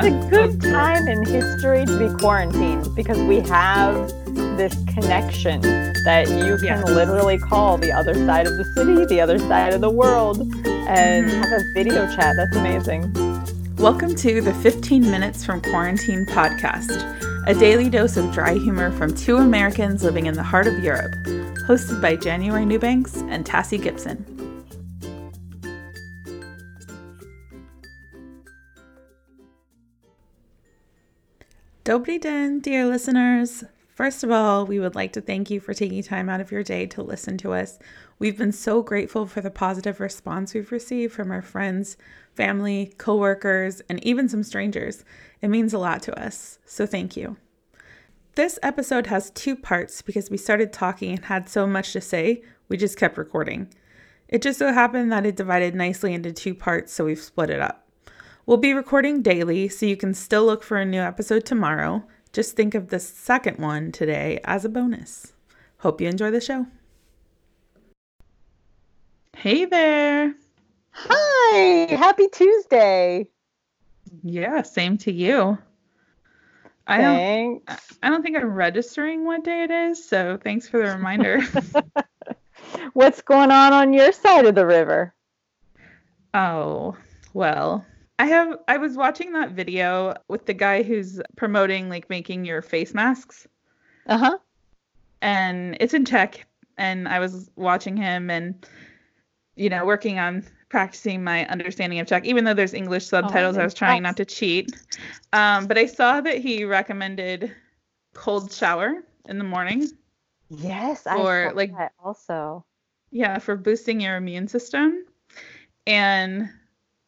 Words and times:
a 0.00 0.10
good 0.30 0.60
time 0.62 1.08
in 1.08 1.26
history 1.26 1.84
to 1.84 1.98
be 1.98 2.14
quarantined 2.18 2.94
because 2.94 3.18
we 3.22 3.40
have 3.40 4.08
this 4.56 4.72
connection 4.94 5.60
that 6.04 6.28
you 6.28 6.56
can 6.58 6.78
Yes. 6.78 6.88
literally 6.88 7.36
call 7.36 7.78
the 7.78 7.90
other 7.90 8.14
side 8.14 8.46
of 8.46 8.56
the 8.56 8.64
city, 8.76 9.04
the 9.06 9.20
other 9.20 9.40
side 9.40 9.74
of 9.74 9.80
the 9.80 9.90
world, 9.90 10.40
and 10.66 11.26
Mhm. 11.28 11.42
have 11.42 11.52
a 11.52 11.64
video 11.74 12.06
chat. 12.14 12.36
That's 12.36 12.54
amazing. 12.56 13.12
Welcome 13.78 14.14
to 14.16 14.40
the 14.40 14.54
15 14.54 15.02
Minutes 15.10 15.44
from 15.44 15.60
Quarantine 15.62 16.26
podcast, 16.26 17.02
a 17.48 17.54
daily 17.54 17.88
dose 17.90 18.16
of 18.16 18.30
dry 18.32 18.54
humor 18.54 18.92
from 18.92 19.12
two 19.12 19.38
Americans 19.38 20.04
living 20.04 20.26
in 20.26 20.34
the 20.34 20.44
heart 20.44 20.68
of 20.68 20.78
Europe, 20.78 21.12
hosted 21.66 22.00
by 22.00 22.14
January 22.14 22.64
Newbanks 22.64 23.16
and 23.30 23.44
Tassie 23.44 23.82
Gibson. 23.82 24.24
Dobry 31.88 32.20
den, 32.20 32.60
dear 32.60 32.84
listeners. 32.84 33.64
First 33.94 34.22
of 34.22 34.30
all, 34.30 34.66
we 34.66 34.78
would 34.78 34.94
like 34.94 35.14
to 35.14 35.22
thank 35.22 35.48
you 35.48 35.58
for 35.58 35.72
taking 35.72 36.02
time 36.02 36.28
out 36.28 36.38
of 36.38 36.52
your 36.52 36.62
day 36.62 36.84
to 36.84 37.02
listen 37.02 37.38
to 37.38 37.54
us. 37.54 37.78
We've 38.18 38.36
been 38.36 38.52
so 38.52 38.82
grateful 38.82 39.24
for 39.24 39.40
the 39.40 39.50
positive 39.50 39.98
response 39.98 40.52
we've 40.52 40.70
received 40.70 41.14
from 41.14 41.30
our 41.30 41.40
friends, 41.40 41.96
family, 42.34 42.92
coworkers, 42.98 43.80
and 43.88 44.04
even 44.04 44.28
some 44.28 44.42
strangers. 44.42 45.02
It 45.40 45.48
means 45.48 45.72
a 45.72 45.78
lot 45.78 46.02
to 46.02 46.22
us, 46.22 46.58
so 46.66 46.84
thank 46.84 47.16
you. 47.16 47.38
This 48.34 48.58
episode 48.62 49.06
has 49.06 49.30
two 49.30 49.56
parts 49.56 50.02
because 50.02 50.28
we 50.28 50.36
started 50.36 50.74
talking 50.74 51.12
and 51.12 51.24
had 51.24 51.48
so 51.48 51.66
much 51.66 51.94
to 51.94 52.02
say, 52.02 52.42
we 52.68 52.76
just 52.76 52.98
kept 52.98 53.16
recording. 53.16 53.72
It 54.28 54.42
just 54.42 54.58
so 54.58 54.74
happened 54.74 55.10
that 55.10 55.24
it 55.24 55.36
divided 55.36 55.74
nicely 55.74 56.12
into 56.12 56.34
two 56.34 56.54
parts, 56.54 56.92
so 56.92 57.06
we've 57.06 57.18
split 57.18 57.48
it 57.48 57.60
up. 57.60 57.87
We'll 58.48 58.56
be 58.56 58.72
recording 58.72 59.20
daily, 59.20 59.68
so 59.68 59.84
you 59.84 59.98
can 59.98 60.14
still 60.14 60.46
look 60.46 60.62
for 60.62 60.78
a 60.78 60.84
new 60.86 61.02
episode 61.02 61.44
tomorrow. 61.44 62.02
Just 62.32 62.56
think 62.56 62.74
of 62.74 62.88
the 62.88 62.98
second 62.98 63.58
one 63.58 63.92
today 63.92 64.40
as 64.42 64.64
a 64.64 64.70
bonus. 64.70 65.34
Hope 65.80 66.00
you 66.00 66.08
enjoy 66.08 66.30
the 66.30 66.40
show. 66.40 66.66
Hey 69.36 69.66
there. 69.66 70.34
Hi, 70.92 71.94
happy 71.94 72.26
Tuesday. 72.28 73.28
Yeah, 74.22 74.62
same 74.62 74.96
to 74.96 75.12
you. 75.12 75.58
I 76.86 77.02
don't 77.02 77.16
Thanks. 77.16 77.98
I 78.02 78.08
don't 78.08 78.22
think 78.22 78.38
I'm 78.38 78.54
registering 78.54 79.26
what 79.26 79.44
day 79.44 79.64
it 79.64 79.70
is, 79.70 80.08
so 80.08 80.38
thanks 80.42 80.66
for 80.66 80.78
the 80.78 80.94
reminder. 80.94 81.42
What's 82.94 83.20
going 83.20 83.50
on 83.50 83.74
on 83.74 83.92
your 83.92 84.10
side 84.10 84.46
of 84.46 84.54
the 84.54 84.64
river? 84.64 85.12
oh, 86.32 86.96
well. 87.34 87.84
I 88.18 88.26
have 88.26 88.58
I 88.66 88.76
was 88.78 88.96
watching 88.96 89.32
that 89.32 89.52
video 89.52 90.14
with 90.28 90.46
the 90.46 90.54
guy 90.54 90.82
who's 90.82 91.20
promoting 91.36 91.88
like 91.88 92.10
making 92.10 92.44
your 92.44 92.62
face 92.62 92.94
masks. 92.94 93.46
Uh 94.06 94.18
huh. 94.18 94.38
and 95.20 95.76
it's 95.80 95.92
in 95.94 96.04
Czech 96.04 96.46
and 96.78 97.06
I 97.08 97.18
was 97.18 97.50
watching 97.56 97.96
him 97.96 98.30
and 98.30 98.66
you 99.56 99.68
know 99.68 99.84
working 99.84 100.18
on 100.18 100.44
practicing 100.70 101.22
my 101.22 101.46
understanding 101.48 101.98
of 102.00 102.06
Czech 102.06 102.24
even 102.24 102.44
though 102.44 102.54
there's 102.54 102.74
English 102.74 103.06
subtitles 103.06 103.56
I 103.58 103.64
was 103.64 103.74
trying 103.74 104.02
not 104.02 104.16
to 104.18 104.24
cheat. 104.24 104.72
Um, 105.32 105.66
but 105.66 105.76
I 105.78 105.86
saw 105.86 106.20
that 106.22 106.38
he 106.38 106.64
recommended 106.64 107.54
cold 108.14 108.50
shower 108.52 109.02
in 109.28 109.38
the 109.38 109.44
morning. 109.44 109.86
Yes, 110.50 111.06
I 111.06 111.16
Or, 111.18 111.50
saw 111.50 111.56
like- 111.56 111.76
that 111.76 111.92
also. 112.02 112.64
yeah 113.10 113.38
for 113.38 113.56
boosting 113.56 114.00
your 114.00 114.16
immune 114.16 114.48
system. 114.48 115.04
And 115.86 116.48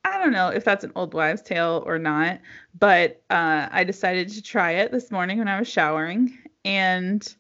I 0.04 0.18
don't 0.18 0.32
know 0.32 0.48
if 0.48 0.64
that's 0.64 0.84
an 0.84 0.92
old 0.96 1.14
wives 1.14 1.42
tale 1.42 1.82
or 1.86 1.98
not 1.98 2.40
but 2.78 3.22
uh, 3.30 3.68
I 3.70 3.84
decided 3.84 4.28
to 4.30 4.42
try 4.42 4.72
it 4.72 4.92
this 4.92 5.10
morning 5.10 5.38
when 5.38 5.48
I 5.48 5.58
was 5.58 5.68
showering 5.68 6.38
and 6.64 7.34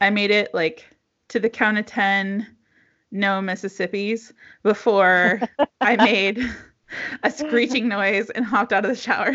I 0.00 0.10
made 0.10 0.30
it 0.30 0.54
like 0.54 0.86
to 1.28 1.40
the 1.40 1.50
count 1.50 1.78
of 1.78 1.86
10 1.86 2.46
no 3.10 3.40
Mississippis 3.40 4.32
before 4.62 5.40
I 5.80 5.96
made 6.04 6.40
a 7.22 7.30
screeching 7.30 7.88
noise 7.88 8.30
and 8.30 8.44
hopped 8.44 8.72
out 8.72 8.84
of 8.84 8.90
the 8.90 8.96
shower. 8.96 9.32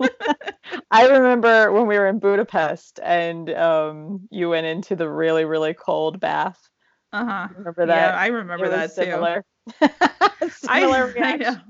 I 0.90 1.06
remember 1.06 1.72
when 1.72 1.86
we 1.86 1.98
were 1.98 2.06
in 2.06 2.18
Budapest 2.18 3.00
and 3.02 3.50
um, 3.50 4.28
you 4.30 4.50
went 4.50 4.66
into 4.66 4.96
the 4.96 5.08
really, 5.08 5.44
really 5.44 5.74
cold 5.74 6.20
bath. 6.20 6.68
Uh-huh. 7.12 7.48
Remember 7.56 7.86
that? 7.86 8.14
Yeah, 8.14 8.18
I 8.18 8.26
remember 8.28 8.66
It 8.66 8.70
that 8.70 8.82
was 8.82 8.94
too. 8.94 9.42
similar. 10.50 11.14
I, 11.18 11.20
I 11.22 11.36
reaction. 11.36 11.40
know. 11.40 11.60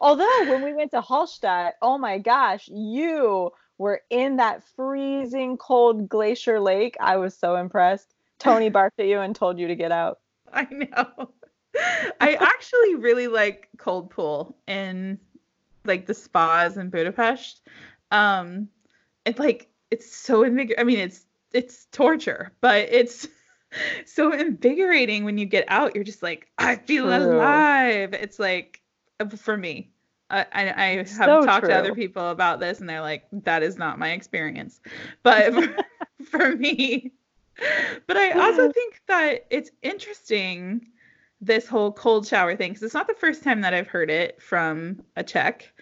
Although 0.00 0.44
when 0.44 0.62
we 0.62 0.74
went 0.74 0.90
to 0.92 1.00
Hallstatt, 1.00 1.72
oh 1.80 1.98
my 1.98 2.18
gosh, 2.18 2.68
you 2.68 3.52
were 3.78 4.02
in 4.10 4.36
that 4.36 4.62
freezing 4.74 5.56
cold 5.56 6.08
glacier 6.08 6.60
lake. 6.60 6.96
I 7.00 7.16
was 7.16 7.36
so 7.36 7.56
impressed. 7.56 8.14
Tony 8.38 8.68
barked 8.68 8.98
at 9.00 9.06
you 9.06 9.20
and 9.20 9.34
told 9.34 9.58
you 9.58 9.68
to 9.68 9.76
get 9.76 9.92
out. 9.92 10.18
I 10.52 10.66
know. 10.70 11.30
I 12.20 12.34
actually 12.34 12.94
really 12.96 13.28
like 13.28 13.68
cold 13.76 14.10
pool 14.10 14.56
and 14.66 15.18
like 15.84 16.06
the 16.06 16.14
spas 16.14 16.76
in 16.76 16.90
Budapest. 16.90 17.62
Um 18.10 18.68
it's 19.24 19.38
like 19.38 19.68
it's 19.90 20.14
so 20.14 20.42
invigorating. 20.42 20.80
I 20.80 20.84
mean 20.84 20.98
it's 20.98 21.26
it's 21.52 21.86
torture, 21.92 22.52
but 22.60 22.88
it's 22.90 23.28
so 24.06 24.32
invigorating 24.32 25.24
when 25.24 25.38
you 25.38 25.46
get 25.46 25.64
out. 25.68 25.94
You're 25.94 26.04
just 26.04 26.22
like 26.22 26.48
I 26.58 26.76
feel 26.76 27.04
True. 27.04 27.16
alive. 27.16 28.14
It's 28.14 28.38
like 28.38 28.80
uh, 29.20 29.28
for 29.28 29.56
me. 29.56 29.90
I, 30.28 30.44
I, 30.52 30.84
I 30.84 30.86
have 30.96 31.06
So 31.06 31.44
talked 31.44 31.66
to 31.66 31.74
other 31.74 31.92
people 31.92 32.30
about 32.30 32.58
this 32.58 32.80
and 32.80 32.88
they're 32.88 33.00
like 33.00 33.26
that 33.44 33.62
is 33.62 33.78
not 33.78 33.98
my 33.98 34.10
experience. 34.10 34.80
But 35.22 35.54
for, 35.54 35.84
for 36.24 36.56
me 36.56 37.12
but 38.06 38.16
I 38.16 38.32
also 38.32 38.68
think 38.68 39.00
that 39.06 39.46
it's 39.50 39.70
interesting 39.82 40.86
this 41.40 41.66
whole 41.66 41.92
cold 41.92 42.26
shower 42.26 42.56
thing 42.56 42.70
because 42.70 42.82
it's 42.82 42.94
not 42.94 43.06
the 43.06 43.14
first 43.14 43.42
time 43.42 43.60
that 43.62 43.74
I've 43.74 43.88
heard 43.88 44.10
it 44.10 44.40
from 44.42 45.02
a 45.16 45.22
Czech, 45.22 45.72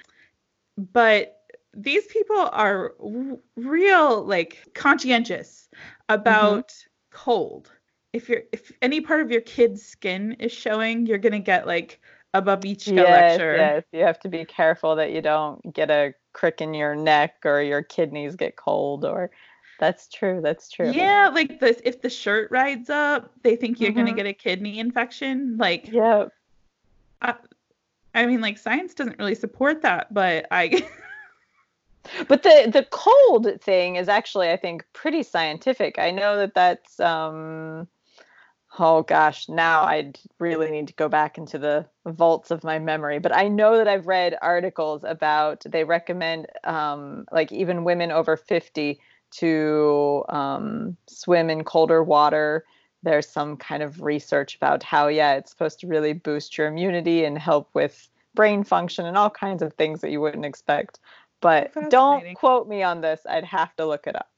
but 0.76 1.40
these 1.72 2.06
people 2.06 2.48
are 2.52 2.94
w- 2.98 3.38
real 3.56 4.24
like 4.24 4.68
conscientious 4.74 5.68
about 6.08 6.72
cold. 7.10 7.70
If 8.14 8.28
you're 8.28 8.42
if 8.52 8.72
any 8.80 9.00
part 9.00 9.20
of 9.20 9.30
your 9.30 9.40
kid's 9.40 9.84
skin 9.84 10.36
is 10.38 10.52
showing, 10.52 11.06
you're 11.06 11.18
gonna 11.18 11.40
get 11.40 11.66
like 11.66 12.00
a 12.32 12.40
babichka 12.40 12.94
yes, 12.96 13.38
lecture. 13.38 13.54
yes. 13.56 13.84
You 13.92 14.04
have 14.04 14.20
to 14.20 14.28
be 14.28 14.44
careful 14.44 14.96
that 14.96 15.12
you 15.12 15.20
don't 15.20 15.74
get 15.74 15.90
a 15.90 16.14
crick 16.32 16.60
in 16.60 16.74
your 16.74 16.94
neck 16.94 17.34
or 17.44 17.60
your 17.62 17.82
kidneys 17.82 18.36
get 18.36 18.56
cold 18.56 19.04
or 19.04 19.30
that's 19.80 20.08
true. 20.08 20.40
That's 20.42 20.70
true. 20.70 20.92
Yeah, 20.92 21.30
like 21.34 21.58
this 21.60 21.80
if 21.84 22.02
the 22.02 22.10
shirt 22.10 22.50
rides 22.50 22.90
up, 22.90 23.32
they 23.42 23.56
think 23.56 23.80
you're 23.80 23.92
gonna 23.92 24.12
Mhm. 24.12 24.16
get 24.16 24.26
a 24.26 24.32
kidney 24.32 24.78
infection. 24.78 25.56
Like 25.58 25.90
Yeah. 25.92 26.28
I, 27.20 27.34
I 28.14 28.26
mean, 28.26 28.40
like 28.40 28.58
science 28.58 28.94
doesn't 28.94 29.18
really 29.18 29.34
support 29.34 29.82
that, 29.82 30.12
but 30.14 30.46
I 30.50 30.86
But 32.28 32.42
the 32.42 32.70
the 32.72 32.86
cold 32.90 33.48
thing 33.60 33.96
is 33.96 34.08
actually, 34.08 34.50
I 34.50 34.56
think, 34.56 34.84
pretty 34.92 35.22
scientific. 35.22 35.98
I 35.98 36.10
know 36.10 36.36
that 36.36 36.54
that's 36.54 37.00
um 37.00 37.88
oh 38.78 39.02
gosh, 39.02 39.48
now 39.48 39.82
I'd 39.84 40.18
really 40.38 40.70
need 40.70 40.88
to 40.88 40.94
go 40.94 41.08
back 41.08 41.38
into 41.38 41.58
the 41.58 41.86
vaults 42.06 42.50
of 42.50 42.64
my 42.64 42.78
memory. 42.78 43.18
But 43.18 43.34
I 43.34 43.48
know 43.48 43.76
that 43.76 43.88
I've 43.88 44.06
read 44.06 44.36
articles 44.42 45.04
about 45.04 45.64
they 45.68 45.84
recommend 45.84 46.46
um 46.64 47.26
like 47.32 47.52
even 47.52 47.84
women 47.84 48.10
over 48.10 48.36
50 48.36 48.98
to 49.32 50.24
um 50.28 50.96
swim 51.06 51.50
in 51.50 51.64
colder 51.64 52.02
water. 52.02 52.64
There's 53.02 53.28
some 53.28 53.56
kind 53.56 53.82
of 53.82 54.00
research 54.02 54.56
about 54.56 54.82
how 54.82 55.08
yeah, 55.08 55.34
it's 55.34 55.50
supposed 55.50 55.80
to 55.80 55.86
really 55.86 56.12
boost 56.12 56.56
your 56.56 56.66
immunity 56.66 57.24
and 57.24 57.38
help 57.38 57.68
with 57.74 58.08
brain 58.34 58.64
function 58.64 59.06
and 59.06 59.16
all 59.16 59.30
kinds 59.30 59.62
of 59.62 59.72
things 59.74 60.00
that 60.00 60.10
you 60.10 60.20
wouldn't 60.20 60.44
expect. 60.44 60.98
But 61.40 61.72
don't 61.90 62.34
quote 62.34 62.68
me 62.68 62.82
on 62.82 63.02
this. 63.02 63.20
I'd 63.28 63.44
have 63.44 63.76
to 63.76 63.86
look 63.86 64.06
it 64.06 64.16
up. 64.16 64.33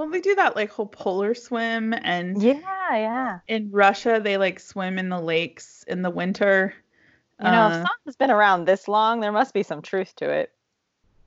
Well, 0.00 0.08
they 0.08 0.22
do 0.22 0.34
that 0.36 0.56
like 0.56 0.70
whole 0.70 0.86
polar 0.86 1.34
swim, 1.34 1.92
and 1.92 2.42
Yeah, 2.42 2.56
yeah. 2.90 3.38
in 3.46 3.70
Russia 3.70 4.18
they 4.22 4.38
like 4.38 4.58
swim 4.58 4.98
in 4.98 5.10
the 5.10 5.20
lakes 5.20 5.84
in 5.86 6.00
the 6.00 6.08
winter. 6.08 6.72
You 7.38 7.50
know, 7.50 7.66
if 7.66 7.74
Uh, 7.74 7.84
something's 7.86 8.16
been 8.16 8.30
around 8.30 8.64
this 8.64 8.88
long, 8.88 9.20
there 9.20 9.30
must 9.30 9.52
be 9.52 9.62
some 9.62 9.82
truth 9.82 10.16
to 10.16 10.30
it. 10.30 10.52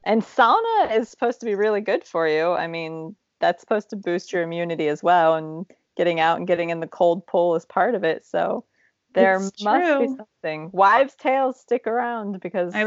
And 0.03 0.23
sauna 0.23 0.97
is 0.97 1.07
supposed 1.07 1.39
to 1.41 1.45
be 1.45 1.53
really 1.53 1.81
good 1.81 2.03
for 2.03 2.27
you. 2.27 2.51
I 2.51 2.65
mean, 2.65 3.15
that's 3.39 3.61
supposed 3.61 3.91
to 3.91 3.95
boost 3.95 4.33
your 4.33 4.41
immunity 4.41 4.87
as 4.87 5.03
well. 5.03 5.35
And 5.35 5.67
getting 5.95 6.19
out 6.19 6.39
and 6.39 6.47
getting 6.47 6.71
in 6.71 6.79
the 6.79 6.87
cold 6.87 7.27
pool 7.27 7.55
is 7.55 7.65
part 7.65 7.93
of 7.93 8.03
it. 8.03 8.25
So 8.25 8.65
there 9.13 9.39
must 9.39 9.59
be 9.59 10.07
something. 10.17 10.71
Wives' 10.73 11.15
tales 11.15 11.59
stick 11.59 11.85
around 11.85 12.41
because 12.41 12.73
I, 12.73 12.85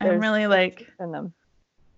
I'm 0.00 0.20
really 0.20 0.46
like, 0.46 0.86
in 1.00 1.10
them. 1.10 1.34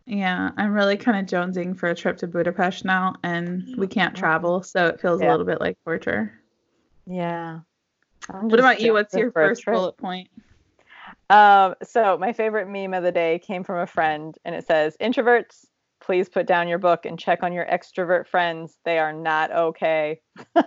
Yeah, 0.08 0.50
I'm 0.56 0.72
really 0.72 0.96
kind 0.96 1.19
of 1.19 1.26
jonesing 1.26 1.78
for 1.78 1.90
a 1.90 1.94
trip 1.94 2.16
to 2.19 2.26
Budapest 2.26 2.84
now, 2.84 3.14
and 3.22 3.76
we 3.76 3.87
can't 3.87 4.16
travel, 4.16 4.62
so 4.62 4.87
it 4.87 5.00
feels 5.00 5.20
Yeah. 5.20 5.28
a 5.28 5.31
little 5.31 5.46
bit 5.46 5.60
like 5.60 5.76
torture. 5.84 6.32
Yeah. 7.06 7.60
I'm 8.31 8.49
What 8.49 8.58
about 8.58 8.81
you? 8.81 8.94
What's 8.94 9.14
your 9.14 9.31
first 9.31 9.62
trip. 9.62 9.76
bullet 9.76 9.96
point? 9.99 10.28
Um, 11.31 11.75
so 11.82 12.16
my 12.19 12.32
favorite 12.32 12.69
meme 12.69 12.94
of 12.94 13.02
the 13.02 13.12
day 13.12 13.38
came 13.38 13.64
from 13.64 13.81
a 13.81 13.87
friend, 13.87 14.37
and 14.44 14.55
it 14.55 14.66
says, 14.66 14.96
"Introverts, 14.99 15.66
please 16.00 16.28
put 16.28 16.46
down 16.46 16.69
your 16.69 16.78
book 16.78 17.05
and 17.05 17.19
check 17.19 17.43
on 17.43 17.52
your 17.52 17.66
extrovert 17.66 18.26
friends. 18.26 18.78
They 18.84 18.99
are 18.99 19.12
not 19.12 19.52
okay." 19.52 20.20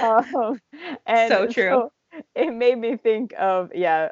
um, 0.00 0.60
and 1.06 1.28
so 1.28 1.46
true. 1.46 1.70
So 1.70 1.92
it 2.40 2.54
made 2.54 2.78
me 2.78 2.96
think 2.96 3.32
of 3.38 3.70
yeah 3.74 4.10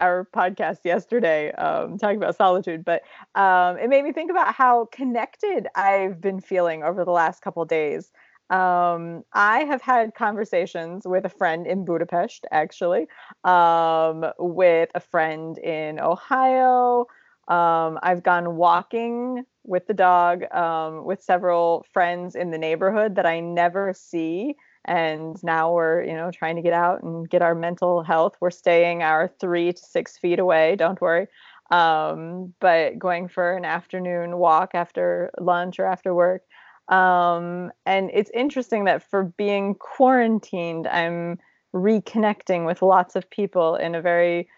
our 0.00 0.28
podcast 0.34 0.78
yesterday 0.84 1.52
um, 1.52 1.98
talking 1.98 2.16
about 2.16 2.36
solitude, 2.36 2.84
but 2.84 3.02
um, 3.34 3.78
it 3.78 3.88
made 3.88 4.04
me 4.04 4.12
think 4.12 4.30
about 4.30 4.54
how 4.54 4.86
connected 4.92 5.68
I've 5.74 6.20
been 6.20 6.40
feeling 6.40 6.82
over 6.82 7.04
the 7.04 7.10
last 7.10 7.42
couple 7.42 7.64
days. 7.64 8.10
Um, 8.48 9.24
I 9.32 9.64
have 9.64 9.82
had 9.82 10.14
conversations 10.14 11.06
with 11.06 11.24
a 11.24 11.28
friend 11.28 11.66
in 11.66 11.84
Budapest, 11.84 12.46
actually, 12.52 13.08
um, 13.44 14.24
with 14.38 14.88
a 14.94 15.00
friend 15.00 15.58
in 15.58 15.98
Ohio. 15.98 17.06
Um, 17.48 17.98
I've 18.02 18.22
gone 18.22 18.56
walking 18.56 19.44
with 19.64 19.86
the 19.86 19.94
dog 19.94 20.44
um, 20.54 21.04
with 21.04 21.22
several 21.22 21.84
friends 21.92 22.36
in 22.36 22.50
the 22.50 22.58
neighborhood 22.58 23.16
that 23.16 23.26
I 23.26 23.40
never 23.40 23.92
see. 23.92 24.54
And 24.86 25.36
now 25.42 25.72
we're, 25.72 26.04
you 26.04 26.14
know, 26.14 26.30
trying 26.30 26.56
to 26.56 26.62
get 26.62 26.72
out 26.72 27.02
and 27.02 27.28
get 27.28 27.42
our 27.42 27.54
mental 27.54 28.02
health. 28.02 28.36
We're 28.40 28.50
staying 28.50 29.02
our 29.02 29.28
three 29.40 29.72
to 29.72 29.82
six 29.82 30.16
feet 30.16 30.38
away. 30.38 30.76
Don't 30.76 31.00
worry. 31.00 31.26
Um, 31.70 32.54
but 32.60 32.98
going 32.98 33.28
for 33.28 33.56
an 33.56 33.64
afternoon 33.64 34.38
walk 34.38 34.70
after 34.74 35.30
lunch 35.38 35.80
or 35.80 35.86
after 35.86 36.14
work 36.14 36.42
um, 36.88 37.72
and 37.84 38.10
it's 38.12 38.30
interesting 38.32 38.84
that 38.84 39.02
for 39.02 39.24
being 39.24 39.74
quarantined, 39.74 40.86
I'm 40.86 41.38
reconnecting 41.74 42.64
with 42.64 42.80
lots 42.80 43.16
of 43.16 43.28
people 43.28 43.74
in 43.76 43.94
a 43.94 44.00
very 44.02 44.48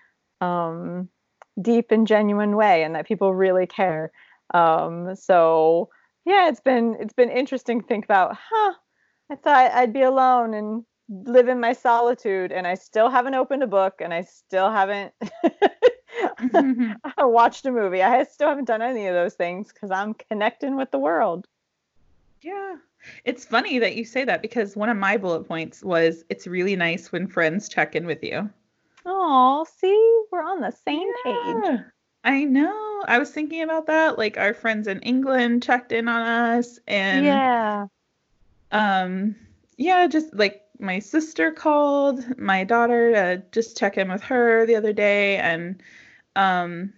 um, 0.40 1.08
deep 1.60 1.90
and 1.90 2.06
genuine 2.06 2.56
way, 2.56 2.82
and 2.82 2.94
that 2.94 3.06
people 3.06 3.34
really 3.34 3.66
care. 3.66 4.12
Um, 4.52 5.14
so 5.16 5.88
yeah, 6.26 6.48
it's 6.48 6.60
been 6.60 6.96
it's 7.00 7.14
been 7.14 7.30
interesting 7.30 7.80
to 7.80 7.86
think 7.86 8.04
about. 8.04 8.36
Huh, 8.50 8.74
I 9.30 9.36
thought 9.36 9.72
I'd 9.72 9.92
be 9.92 10.02
alone 10.02 10.54
and 10.54 10.84
live 11.08 11.48
in 11.48 11.60
my 11.60 11.72
solitude, 11.72 12.52
and 12.52 12.66
I 12.66 12.74
still 12.74 13.10
haven't 13.10 13.34
opened 13.34 13.62
a 13.62 13.66
book, 13.66 14.00
and 14.00 14.12
I 14.12 14.22
still 14.22 14.70
haven't. 14.70 15.12
watched 17.38 17.66
a 17.66 17.72
movie. 17.72 18.02
I 18.02 18.24
still 18.24 18.48
haven't 18.48 18.64
done 18.64 18.82
any 18.82 19.06
of 19.06 19.14
those 19.14 19.34
things 19.34 19.72
because 19.72 19.90
I'm 19.90 20.14
connecting 20.14 20.76
with 20.76 20.90
the 20.90 20.98
world. 20.98 21.46
Yeah. 22.42 22.76
It's 23.24 23.44
funny 23.44 23.78
that 23.78 23.96
you 23.96 24.04
say 24.04 24.24
that 24.24 24.42
because 24.42 24.76
one 24.76 24.88
of 24.88 24.96
my 24.96 25.16
bullet 25.16 25.44
points 25.44 25.82
was 25.82 26.24
it's 26.28 26.46
really 26.46 26.76
nice 26.76 27.12
when 27.12 27.26
friends 27.26 27.68
check 27.68 27.94
in 27.94 28.06
with 28.06 28.22
you. 28.22 28.50
Oh, 29.06 29.66
see, 29.78 30.22
we're 30.32 30.42
on 30.42 30.60
the 30.60 30.72
same 30.72 31.08
yeah. 31.24 31.62
page. 31.62 31.80
I 32.24 32.44
know. 32.44 33.04
I 33.06 33.18
was 33.18 33.30
thinking 33.30 33.62
about 33.62 33.86
that. 33.86 34.18
Like 34.18 34.36
our 34.36 34.52
friends 34.52 34.88
in 34.88 35.00
England 35.00 35.62
checked 35.62 35.92
in 35.92 36.08
on 36.08 36.22
us 36.22 36.78
and 36.86 37.24
Yeah. 37.24 37.86
Um 38.72 39.36
yeah, 39.76 40.06
just 40.06 40.34
like 40.34 40.62
my 40.80 40.98
sister 40.98 41.50
called 41.50 42.38
my 42.38 42.64
daughter 42.64 43.12
to 43.12 43.42
just 43.52 43.76
check 43.76 43.96
in 43.96 44.10
with 44.10 44.22
her 44.22 44.66
the 44.66 44.76
other 44.76 44.92
day 44.92 45.36
and 45.38 45.82
um 46.36 46.92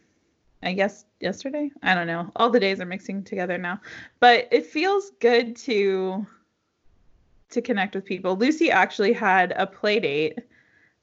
I 0.62 0.74
guess 0.74 1.04
yesterday. 1.20 1.70
I 1.82 1.94
don't 1.94 2.06
know. 2.06 2.30
All 2.36 2.50
the 2.50 2.60
days 2.60 2.80
are 2.80 2.86
mixing 2.86 3.24
together 3.24 3.56
now. 3.56 3.80
But 4.18 4.48
it 4.50 4.66
feels 4.66 5.10
good 5.20 5.56
to 5.56 6.26
to 7.50 7.62
connect 7.62 7.94
with 7.94 8.04
people. 8.04 8.36
Lucy 8.36 8.70
actually 8.70 9.12
had 9.12 9.52
a 9.56 9.66
play 9.66 10.00
date 10.00 10.38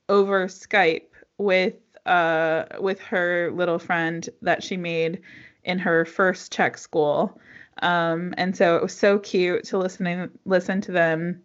over 0.10 0.48
Skype 0.48 1.10
with 1.38 1.76
uh 2.06 2.66
with 2.80 3.00
her 3.02 3.52
little 3.52 3.80
friend 3.80 4.30
that 4.42 4.64
she 4.64 4.78
made 4.78 5.22
in 5.64 5.80
her 5.80 6.06
first 6.06 6.52
Czech 6.52 6.78
school. 6.78 7.40
Um 7.82 8.34
and 8.38 8.56
so 8.56 8.76
it 8.76 8.82
was 8.82 8.98
so 8.98 9.20
cute 9.20 9.64
to 9.66 9.78
listening 9.78 10.30
listen 10.46 10.82
to 10.82 10.92
them 10.92 11.42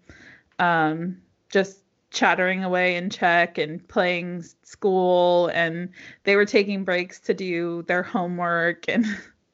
um 0.58 1.18
just 1.50 1.78
chattering 2.10 2.62
away 2.62 2.96
in 2.96 3.08
Czech 3.08 3.58
and 3.58 3.86
playing 3.88 4.44
school 4.62 5.50
and 5.54 5.88
they 6.24 6.36
were 6.36 6.44
taking 6.44 6.84
breaks 6.84 7.18
to 7.20 7.34
do 7.34 7.82
their 7.82 8.02
homework 8.02 8.88
and 8.88 9.06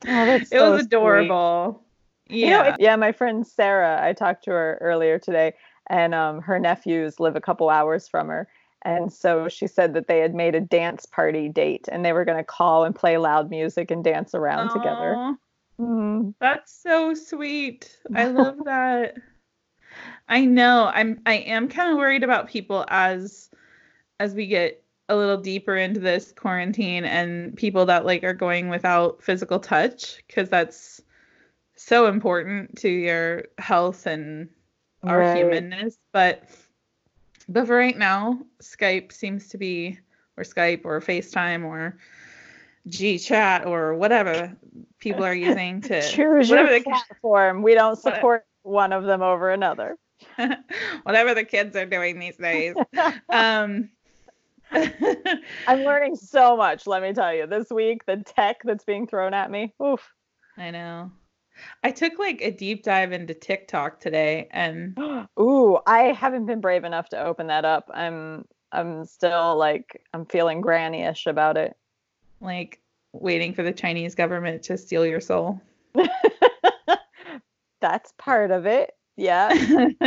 oh, 0.07 0.25
it 0.35 0.49
so 0.49 0.73
was 0.73 0.85
adorable. 0.85 1.83
Sweet. 2.27 2.41
Yeah. 2.41 2.47
You 2.65 2.71
know, 2.71 2.77
yeah, 2.79 2.97
my 2.97 3.13
friend 3.13 3.47
Sarah, 3.47 4.01
I 4.03 4.13
talked 4.13 4.45
to 4.45 4.51
her 4.51 4.79
earlier 4.81 5.19
today 5.19 5.55
and 5.89 6.15
um, 6.15 6.43
her 6.43 6.59
nephews 6.59 7.19
live 7.21 7.37
a 7.37 7.41
couple 7.41 7.71
hours 7.71 8.07
from 8.09 8.29
her. 8.29 8.49
And 8.83 9.13
so 9.13 9.49
she 9.49 9.67
said 9.67 9.95
that 9.95 10.07
they 10.07 10.19
had 10.19 10.35
made 10.35 10.55
a 10.55 10.61
dance 10.61 11.07
party 11.07 11.49
date 11.49 11.89
and 11.91 12.05
they 12.05 12.13
were 12.13 12.25
going 12.25 12.39
to 12.39 12.45
call 12.45 12.85
and 12.85 12.95
play 12.95 13.19
loud 13.19 13.51
music 13.51 13.91
and 13.91 14.05
dance 14.05 14.35
around 14.35 14.71
Aww, 14.71 14.75
together. 14.75 15.37
That's 16.41 16.83
so 16.83 17.15
sweet. 17.15 17.97
I 18.15 18.27
love 18.29 18.59
that. 18.65 19.17
I 20.29 20.45
know. 20.45 20.91
I'm 20.93 21.21
I 21.27 21.35
am 21.35 21.69
kind 21.69 21.91
of 21.91 21.99
worried 21.99 22.23
about 22.23 22.49
people 22.49 22.85
as 22.89 23.51
as 24.21 24.35
we 24.35 24.47
get 24.47 24.83
a 25.09 25.17
little 25.17 25.39
deeper 25.39 25.77
into 25.77 26.01
this 26.01 26.33
quarantine 26.33 27.05
and 27.05 27.57
people 27.57 27.87
that 27.87 28.05
like 28.05 28.25
are 28.25 28.35
going 28.35 28.69
without 28.69 29.23
physical 29.23 29.59
touch 29.59 30.19
because 30.27 30.51
that's 30.51 31.01
so 31.77 32.07
important 32.07 32.77
to 32.79 32.89
your 32.89 33.45
health 33.57 34.07
and 34.07 34.49
our 35.05 35.21
right. 35.21 35.37
humanness. 35.37 35.97
But 36.13 36.45
but 37.49 37.67
for 37.67 37.77
right 37.77 37.97
now, 37.97 38.41
Skype 38.63 39.13
seems 39.13 39.49
to 39.49 39.59
be 39.59 39.99
or 40.37 40.45
Skype 40.45 40.83
or 40.85 41.01
FaceTime 41.01 41.65
or 41.65 41.97
GChat 42.89 43.67
or 43.67 43.95
whatever 43.95 44.57
people 44.99 45.25
are 45.25 45.35
using 45.35 45.81
to 45.83 46.03
choose 46.11 46.51
your 46.51 46.83
platform. 46.83 47.63
We 47.63 47.75
don't 47.75 47.97
support 47.97 48.47
one 48.63 48.93
of 48.93 49.05
them 49.05 49.23
over 49.23 49.51
another. 49.51 49.97
whatever 51.03 51.35
the 51.35 51.45
kids 51.45 51.77
are 51.77 51.87
doing 51.87 52.19
these 52.19 52.37
days. 52.37 52.75
um, 53.29 53.89
I'm 54.71 55.81
learning 55.81 56.17
so 56.17 56.57
much, 56.57 56.87
let 56.87 57.03
me 57.03 57.13
tell 57.13 57.35
you. 57.35 57.47
This 57.47 57.71
week, 57.71 58.05
the 58.07 58.17
tech 58.17 58.59
that's 58.65 58.85
being 58.85 59.07
thrown 59.07 59.35
at 59.35 59.51
me. 59.51 59.75
Oof. 59.83 60.13
I 60.57 60.71
know. 60.71 61.13
I 61.83 61.91
took 61.91 62.19
like 62.19 62.41
a 62.41 62.51
deep 62.51 62.85
dive 62.85 63.13
into 63.13 63.35
TikTok 63.35 64.01
today 64.01 64.49
and 64.51 64.97
ooh, 65.41 65.79
I 65.87 66.13
haven't 66.13 66.47
been 66.47 66.61
brave 66.61 66.85
enough 66.85 67.09
to 67.11 67.25
open 67.25 67.49
that 67.49 67.65
up. 67.65 67.91
I'm 67.93 68.45
I'm 68.71 69.05
still 69.07 69.57
like 69.57 70.03
I'm 70.13 70.27
feeling 70.27 70.61
granny-ish 70.61 71.27
about 71.27 71.57
it. 71.57 71.77
Like 72.41 72.81
waiting 73.13 73.55
for 73.55 73.63
the 73.63 73.73
Chinese 73.73 74.15
government 74.15 74.63
to 74.65 74.79
steal 74.79 75.07
your 75.07 75.21
soul. 75.21 75.61
That's 77.81 78.13
part 78.19 78.51
of 78.51 78.67
it. 78.67 78.93
Yeah. 79.17 79.49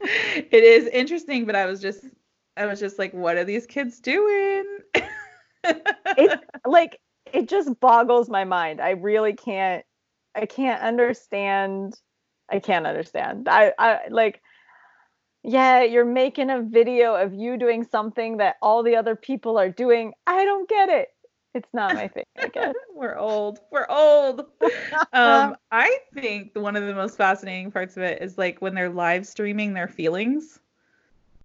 it 0.00 0.64
is 0.64 0.86
interesting, 0.88 1.44
but 1.44 1.56
I 1.56 1.66
was 1.66 1.80
just 1.80 2.04
I 2.56 2.66
was 2.66 2.80
just 2.80 2.98
like, 2.98 3.12
what 3.14 3.36
are 3.36 3.44
these 3.44 3.66
kids 3.66 4.00
doing? 4.00 4.64
it's 5.64 6.42
like 6.66 7.00
it 7.32 7.48
just 7.48 7.78
boggles 7.80 8.28
my 8.28 8.44
mind. 8.44 8.80
I 8.80 8.90
really 8.90 9.32
can't 9.32 9.84
I 10.34 10.46
can't 10.46 10.82
understand 10.82 11.94
I 12.50 12.58
can't 12.58 12.86
understand. 12.86 13.48
I 13.48 13.72
I 13.78 14.00
like 14.10 14.42
yeah, 15.42 15.82
you're 15.82 16.04
making 16.04 16.50
a 16.50 16.62
video 16.62 17.14
of 17.14 17.32
you 17.32 17.56
doing 17.56 17.84
something 17.84 18.38
that 18.38 18.56
all 18.62 18.82
the 18.82 18.96
other 18.96 19.16
people 19.16 19.58
are 19.58 19.70
doing. 19.70 20.12
I 20.26 20.44
don't 20.44 20.68
get 20.68 20.88
it 20.88 21.08
it's 21.54 21.68
not 21.72 21.94
my 21.94 22.08
thing, 22.08 22.24
I 22.38 22.48
guess. 22.48 22.74
We're 22.94 23.16
old. 23.16 23.60
We're 23.70 23.86
old. 23.88 24.40
um, 25.12 25.56
I 25.72 25.98
think 26.14 26.52
one 26.54 26.76
of 26.76 26.86
the 26.86 26.94
most 26.94 27.16
fascinating 27.16 27.70
parts 27.70 27.96
of 27.96 28.02
it 28.02 28.22
is 28.22 28.38
like 28.38 28.60
when 28.60 28.74
they're 28.74 28.90
live 28.90 29.26
streaming 29.26 29.74
their 29.74 29.88
feelings. 29.88 30.60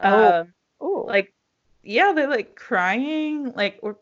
Oh. 0.01 0.41
Um, 0.41 0.53
like 1.07 1.33
yeah, 1.83 2.11
they're 2.13 2.29
like 2.29 2.55
crying. 2.55 3.53
Like 3.53 3.79
or 3.81 3.97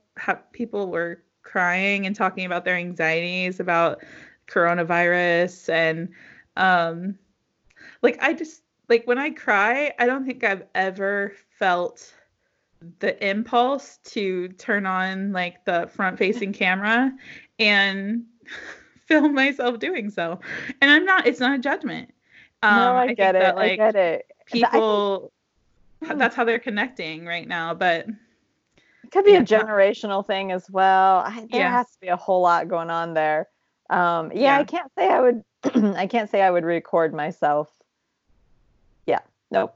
people 0.52 0.88
were 0.88 1.24
crying 1.44 2.06
and 2.06 2.16
talking 2.16 2.46
about 2.46 2.66
their 2.66 2.76
anxieties 2.76 3.60
about 3.60 4.04
coronavirus 4.48 5.70
and 5.70 6.10
um 6.58 7.18
like 8.02 8.22
I 8.22 8.34
just 8.34 8.62
like 8.92 9.08
when 9.08 9.18
I 9.18 9.30
cry, 9.30 9.94
I 9.98 10.06
don't 10.06 10.26
think 10.26 10.44
I've 10.44 10.64
ever 10.76 11.32
felt 11.58 12.14
the 13.00 13.26
impulse 13.26 14.00
to 14.04 14.50
turn 14.50 14.86
on 14.86 15.32
like 15.32 15.64
the 15.64 15.90
front 15.96 16.18
facing 16.18 16.52
camera 16.52 17.14
and 17.58 18.26
film 19.08 19.34
myself 19.34 19.80
doing 19.80 20.10
so. 20.10 20.42
And 20.82 20.92
I'm 20.92 21.06
not 21.06 21.26
it's 21.26 21.40
not 21.40 21.56
a 21.56 21.58
judgment. 21.58 22.14
Um, 22.64 22.76
no, 22.76 22.96
I, 22.96 23.04
I 23.04 23.14
get 23.14 23.36
it. 23.36 23.40
That, 23.40 23.56
like, 23.56 23.72
I 23.72 23.76
get 23.78 23.96
it. 23.96 24.26
People 24.46 25.32
think, 26.04 26.20
that's 26.20 26.36
how 26.36 26.44
they're 26.44 26.60
connecting 26.60 27.26
right 27.26 27.48
now, 27.48 27.74
but 27.74 28.08
it 28.10 29.12
could 29.12 29.24
be 29.24 29.32
yeah. 29.32 29.40
a 29.40 29.46
generational 29.46 30.28
thing 30.28 30.52
as 30.52 30.70
well. 30.70 31.20
I, 31.20 31.48
there 31.50 31.62
yeah. 31.62 31.72
has 31.72 31.90
to 31.92 32.00
be 32.02 32.10
a 32.10 32.18
whole 32.18 32.42
lot 32.42 32.68
going 32.68 32.90
on 32.90 33.14
there. 33.14 33.48
Um, 33.90 34.34
yeah, 34.34 34.42
yeah, 34.42 34.60
I 34.60 34.64
can't 34.66 34.92
say 34.98 35.08
I 35.08 35.22
would 35.22 35.44
I 35.96 36.08
can't 36.08 36.30
say 36.30 36.42
I 36.42 36.52
would 36.52 36.66
record 36.66 37.14
myself. 37.14 37.70
Nope. 39.52 39.76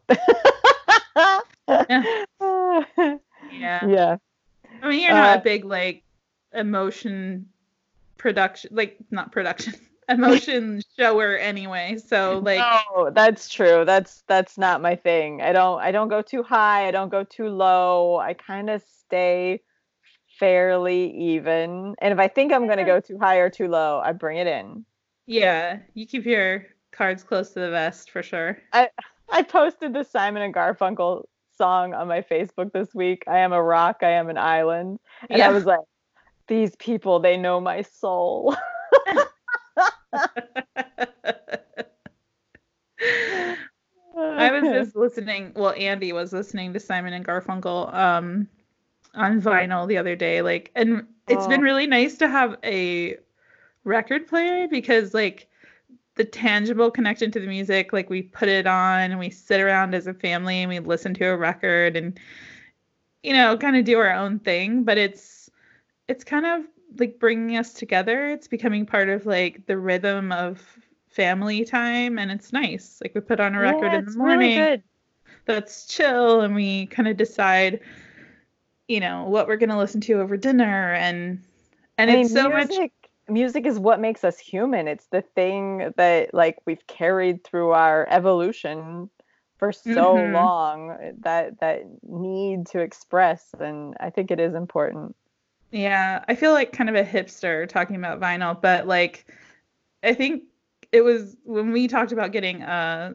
yeah. 1.90 2.04
Yeah. 3.52 3.88
Yeah. 3.88 4.18
I 4.82 4.90
mean, 4.90 5.02
you're 5.02 5.14
not 5.14 5.38
Uh, 5.38 5.40
a 5.40 5.44
big 5.44 5.66
like 5.66 6.04
emotion 6.54 7.48
production, 8.18 8.72
like 8.74 8.98
not 9.12 9.32
production, 9.32 9.74
emotion 10.10 10.82
shower 10.98 11.38
anyway. 11.38 11.98
So 12.06 12.42
like, 12.44 12.60
no, 12.60 13.12
that's 13.12 13.50
true. 13.50 13.86
That's 13.86 14.24
that's 14.28 14.58
not 14.58 14.82
my 14.82 14.96
thing. 14.96 15.42
I 15.42 15.54
don't 15.54 15.80
I 15.80 15.92
don't 15.92 16.10
go 16.10 16.22
too 16.22 16.44
high. 16.44 16.88
I 16.88 16.92
don't 16.92 17.10
go 17.10 17.24
too 17.24 17.50
low. 17.50 18.18
I 18.18 18.34
kind 18.34 18.70
of 18.70 18.84
stay 18.84 19.62
fairly 20.40 21.12
even. 21.34 21.96
And 22.00 22.12
if 22.14 22.20
I 22.20 22.28
think 22.28 22.52
I'm 22.54 22.68
gonna 22.68 22.86
go 22.86 23.00
too 23.00 23.18
high 23.20 23.38
or 23.38 23.50
too 23.50 23.68
low, 23.68 24.02
I 24.04 24.12
bring 24.12 24.38
it 24.38 24.48
in. 24.48 24.86
yeah, 25.28 25.80
you 25.94 26.06
keep 26.06 26.26
your 26.26 26.66
cards 26.92 27.24
close 27.24 27.52
to 27.54 27.60
the 27.60 27.70
vest 27.72 28.12
for 28.12 28.24
sure. 28.24 28.58
I 28.74 28.90
posted 29.44 29.94
the 29.94 30.04
Simon 30.04 30.42
and 30.44 30.54
Garfunkel 30.54 31.24
song 31.58 31.94
on 31.94 32.08
my 32.08 32.22
Facebook 32.22 32.72
this 32.74 32.94
week. 32.94 33.24
I 33.28 33.40
am 33.40 33.54
a 33.54 33.62
rock. 33.62 33.98
I 34.02 34.12
am 34.12 34.30
an 34.30 34.38
island. 34.38 35.00
And 35.30 35.40
Yeah. 35.40 35.48
I 35.48 35.52
was 35.52 35.66
like, 35.66 35.80
these 36.48 36.76
people, 36.76 37.20
they 37.20 37.38
know 37.38 37.60
my 37.60 37.82
soul. 37.82 38.56
I 44.18 44.52
was 44.52 44.64
just 44.74 44.96
listening. 44.96 45.52
Well, 45.56 45.74
Andy 45.78 46.14
was 46.14 46.34
listening 46.34 46.74
to 46.74 46.80
Simon 46.80 47.14
and 47.14 47.26
Garfunkel 47.26 47.94
um, 47.94 48.48
on 49.14 49.42
vinyl 49.42 49.88
the 49.88 49.98
other 49.98 50.16
day. 50.16 50.42
Like, 50.42 50.72
and 50.76 51.06
it's 51.28 51.48
been 51.48 51.62
Oh. 51.62 51.64
really 51.64 51.88
nice 51.88 52.18
to 52.18 52.28
have 52.28 52.58
a 52.64 53.18
record 53.84 54.28
player 54.28 54.68
because, 54.68 55.14
like, 55.14 55.48
the 56.16 56.26
tangible 56.26 56.92
connection 56.92 57.32
to 57.32 57.40
the 57.40 57.48
music, 57.48 57.94
like, 57.94 58.10
we 58.10 58.22
put 58.24 58.50
it 58.50 58.68
on 58.68 59.12
and 59.12 59.20
we 59.20 59.30
sit 59.30 59.62
around 59.62 59.94
as 59.96 60.08
a 60.08 60.14
family 60.14 60.60
and 60.62 60.70
we 60.70 60.80
listen 60.80 61.14
to 61.16 61.26
a 61.26 61.38
record 61.38 61.96
and, 61.98 62.20
you 63.24 63.34
know, 63.34 63.58
kind 63.58 63.76
of 63.78 63.86
do 63.86 63.98
our 64.00 64.14
own 64.14 64.40
thing. 64.40 64.84
But 64.84 64.98
it's, 64.98 65.50
it's 66.08 66.24
kind 66.24 66.46
of 66.46 66.66
like 67.00 67.20
bringing 67.20 67.58
us 67.58 67.74
together. 67.74 68.28
It's 68.28 68.48
becoming 68.48 68.86
part 68.86 69.10
of 69.10 69.26
like 69.26 69.66
the 69.66 69.78
rhythm 69.78 70.32
of 70.32 70.62
family 71.10 71.66
time 71.66 72.20
and 72.20 72.32
it's 72.32 72.54
nice. 72.54 73.00
Like 73.04 73.16
we 73.16 73.22
put 73.22 73.40
on 73.40 73.56
a 73.56 73.60
record 73.60 73.94
Yeah, 73.94 74.00
in 74.00 74.06
the 74.06 74.12
really 74.12 74.50
morning 74.50 74.56
good. 74.56 74.84
that's 75.46 75.88
chill 75.88 76.42
and 76.42 76.56
we 76.56 76.88
kind 76.88 77.08
of 77.08 77.18
decide 77.18 77.80
you 78.88 79.00
know 79.00 79.26
what 79.26 79.48
we're 79.48 79.58
going 79.58 79.70
to 79.70 79.78
listen 79.78 80.02
to 80.02 80.14
over 80.22 80.38
dinner 80.38 80.94
and 80.94 81.42
and 81.98 82.12
I 82.12 82.16
mean, 82.16 82.26
it's 82.26 82.34
so 82.34 82.50
much 82.50 82.70
music, 83.28 83.66
is 83.66 83.80
what 83.80 84.00
makes 84.00 84.24
us 84.24 84.38
human. 84.40 84.88
It's 84.88 85.08
the 85.08 85.22
thing 85.22 85.94
that 85.98 86.34
like 86.34 86.58
we've 86.66 86.86
carried 86.88 87.44
through 87.44 87.72
our 87.72 88.08
evolution 88.10 89.10
for 89.58 89.72
so 89.72 90.16
Mhm. 90.16 90.32
long 90.34 91.14
that 91.22 91.60
that 91.62 91.84
need 92.04 92.68
to 92.68 92.80
express 92.80 93.54
and 93.60 93.96
I 94.00 94.10
think 94.10 94.32
it 94.32 94.40
is 94.40 94.54
important. 94.54 95.16
yeah 95.72 96.24
i 96.28 96.36
feel 96.36 96.52
like 96.54 96.72
kind 96.72 96.90
of 96.90 96.96
a 96.96 97.04
hipster 97.04 97.68
talking 97.68 97.96
about 97.96 98.20
vinyl 98.20 98.60
but 98.62 98.88
like 98.88 99.26
i 100.04 100.14
think 100.14 100.44
it 100.92 101.02
was 101.02 101.36
when 101.44 101.72
we 101.72 101.88
talked 101.88 102.12
about 102.12 102.32
getting 102.32 102.62
a 102.62 103.14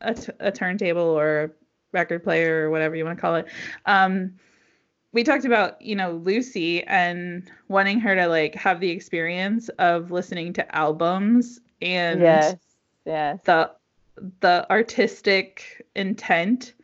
a, 0.00 0.14
t- 0.14 0.32
a 0.40 0.52
turntable 0.52 1.02
or 1.02 1.44
a 1.44 1.50
record 1.92 2.22
player 2.22 2.64
or 2.66 2.70
whatever 2.70 2.94
you 2.94 3.04
want 3.04 3.16
to 3.18 3.20
call 3.20 3.34
it 3.34 3.46
um 3.86 4.32
we 5.12 5.22
talked 5.22 5.44
about 5.44 5.80
you 5.80 5.94
know 5.94 6.12
lucy 6.12 6.82
and 6.84 7.50
wanting 7.68 8.00
her 8.00 8.14
to 8.14 8.26
like 8.26 8.54
have 8.54 8.80
the 8.80 8.90
experience 8.90 9.68
of 9.78 10.10
listening 10.10 10.52
to 10.52 10.74
albums 10.76 11.60
and 11.80 12.20
yes. 12.20 12.56
Yes. 13.04 13.40
the 13.44 13.70
the 14.40 14.66
artistic 14.70 15.84
intent 15.96 16.74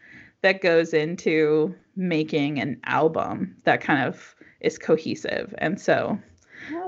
that 0.43 0.61
goes 0.61 0.95
into 0.95 1.75
making 1.97 2.61
an 2.61 2.81
album 2.85 3.57
that 3.65 3.81
kind 3.81 4.03
of 4.03 4.35
is 4.61 4.79
cohesive 4.79 5.55
and 5.59 5.81
so 5.81 6.19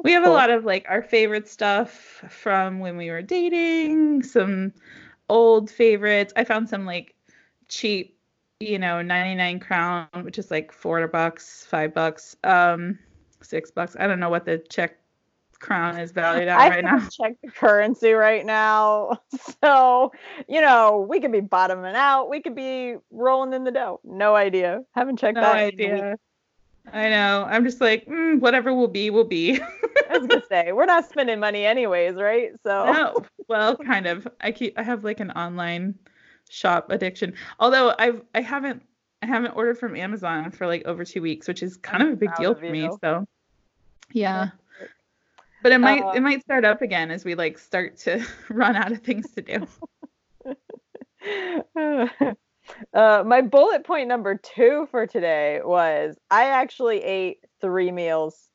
we 0.02 0.12
have 0.12 0.25
a 0.25 0.30
lot 0.30 0.50
of 0.50 0.64
like 0.64 0.85
our 0.88 1.02
favorite 1.02 1.49
stuff 1.49 2.25
from 2.28 2.80
when 2.80 2.97
we 2.97 3.11
were 3.11 3.23
dating 3.23 4.23
some 4.23 4.73
old 5.28 5.70
favorites 5.70 6.32
i 6.37 6.42
found 6.42 6.68
some 6.68 6.85
like 6.85 7.14
cheap 7.68 8.19
you 8.61 8.79
know 8.79 9.00
99 9.00 9.59
crown 9.59 10.07
which 10.23 10.38
is 10.38 10.50
like 10.50 10.71
four 10.71 11.07
bucks 11.09 11.64
five 11.69 11.95
bucks 11.95 12.37
um 12.45 12.99
six 13.40 13.71
bucks 13.71 13.97
i 13.99 14.07
don't 14.07 14.21
know 14.21 14.29
what 14.29 14.45
the 14.45 14.59
czech 14.69 14.99
crown 15.61 15.99
is 15.99 16.12
valued 16.12 16.49
at 16.49 16.59
I 16.59 16.69
right 16.69 16.85
haven't 16.85 17.02
now 17.02 17.09
checked 17.11 17.43
the 17.43 17.50
currency 17.50 18.12
right 18.12 18.45
now. 18.47 19.19
So, 19.62 20.11
you 20.49 20.62
know, 20.62 21.07
we 21.07 21.21
could 21.21 21.33
be 21.33 21.40
bottoming 21.40 21.95
out. 21.95 22.31
We 22.31 22.40
could 22.40 22.55
be 22.55 22.97
rolling 23.11 23.52
in 23.52 23.64
the 23.64 23.71
dough. 23.71 24.00
No 24.05 24.35
idea. 24.35 24.81
Haven't 24.95 25.19
checked 25.19 25.35
no 25.35 25.43
that. 25.43 25.64
week. 25.67 25.75
idea 25.75 26.17
i 26.95 27.11
know 27.11 27.47
i'm 27.50 27.62
just 27.62 27.79
like 27.81 28.07
mm, 28.07 28.40
whatever 28.40 28.73
will 28.75 28.88
be 28.88 29.11
will 29.11 29.23
be 29.25 29.61
I 30.11 30.17
was 30.19 30.26
gonna 30.26 30.43
say 30.49 30.73
we're 30.73 30.87
not 30.87 31.09
spending 31.09 31.38
money 31.38 31.64
anyways, 31.67 32.14
right? 32.14 32.50
So 32.64 32.85
no 32.93 33.25
well 33.49 33.76
kind 33.76 34.07
of 34.07 34.26
i 34.40 34.50
keep 34.50 34.79
i 34.79 34.83
have 34.83 35.05
like 35.05 35.21
an 35.21 35.31
online 35.33 35.95
shop 36.50 36.90
addiction. 36.90 37.33
Although 37.59 37.95
i've 37.99 38.23
i 38.35 38.40
haven't 38.42 38.83
i 39.23 39.26
haven't 39.26 39.52
ordered 39.52 39.78
from 39.78 39.97
amazon 39.97 40.50
for 40.50 40.66
like 40.66 40.85
over 40.85 41.04
two 41.04 41.23
weeks 41.23 41.49
which 41.49 41.62
is 41.62 41.76
kind 41.76 42.02
of 42.02 42.11
a 42.11 42.16
big 42.16 42.35
deal 42.37 42.54
for 42.54 42.69
me 42.69 42.90
so. 43.00 43.26
Yeah. 44.12 44.50
But 45.62 45.73
it 45.73 45.78
might 45.78 46.02
it 46.16 46.21
might 46.21 46.42
start 46.42 46.64
up 46.64 46.83
again 46.83 47.11
as 47.11 47.25
we 47.25 47.35
like 47.35 47.59
start 47.59 47.97
to 47.99 48.25
run 48.50 48.76
out 48.76 48.92
of 48.92 49.00
things 49.00 49.30
to 49.33 49.42
do. 49.42 49.66
Uh, 52.95 53.25
my 53.26 53.40
bullet 53.40 53.85
point 53.85 54.07
number 54.07 54.37
two 54.37 54.87
for 54.92 55.04
today 55.04 55.61
was 55.64 56.16
I 56.30 56.45
actually 56.45 57.02
ate 57.02 57.45
three 57.61 57.90
meals. 57.90 58.49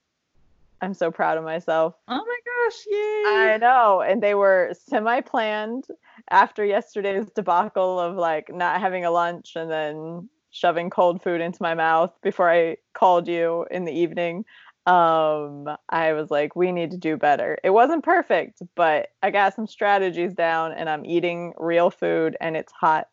I'm 0.79 0.93
so 0.93 1.11
proud 1.11 1.37
of 1.37 1.43
myself. 1.43 1.95
oh 2.07 2.15
my 2.15 2.39
gosh 2.45 2.85
yay. 2.89 3.53
I 3.53 3.57
know, 3.59 4.01
and 4.01 4.23
they 4.23 4.33
were 4.33 4.73
semi-planned 4.87 5.85
after 6.29 6.65
yesterday's 6.65 7.29
debacle 7.31 7.99
of 7.99 8.15
like 8.15 8.53
not 8.53 8.79
having 8.81 9.05
a 9.05 9.11
lunch 9.11 9.53
and 9.55 9.69
then 9.69 10.29
shoving 10.51 10.89
cold 10.89 11.21
food 11.21 11.41
into 11.41 11.61
my 11.61 11.73
mouth 11.73 12.13
before 12.23 12.49
I 12.49 12.77
called 12.93 13.27
you 13.27 13.65
in 13.69 13.85
the 13.85 13.91
evening. 13.91 14.45
Um, 14.85 15.67
I 15.89 16.13
was 16.13 16.29
like, 16.29 16.55
we 16.55 16.71
need 16.71 16.91
to 16.91 16.97
do 16.97 17.17
better. 17.17 17.57
It 17.63 17.71
wasn't 17.71 18.03
perfect, 18.03 18.61
but 18.75 19.09
I 19.23 19.31
got 19.31 19.55
some 19.55 19.65
strategies 19.67 20.33
down, 20.33 20.73
and 20.73 20.89
I'm 20.89 21.03
eating 21.05 21.53
real 21.57 21.89
food, 21.89 22.37
and 22.39 22.55
it's 22.55 22.71
hot. 22.71 23.07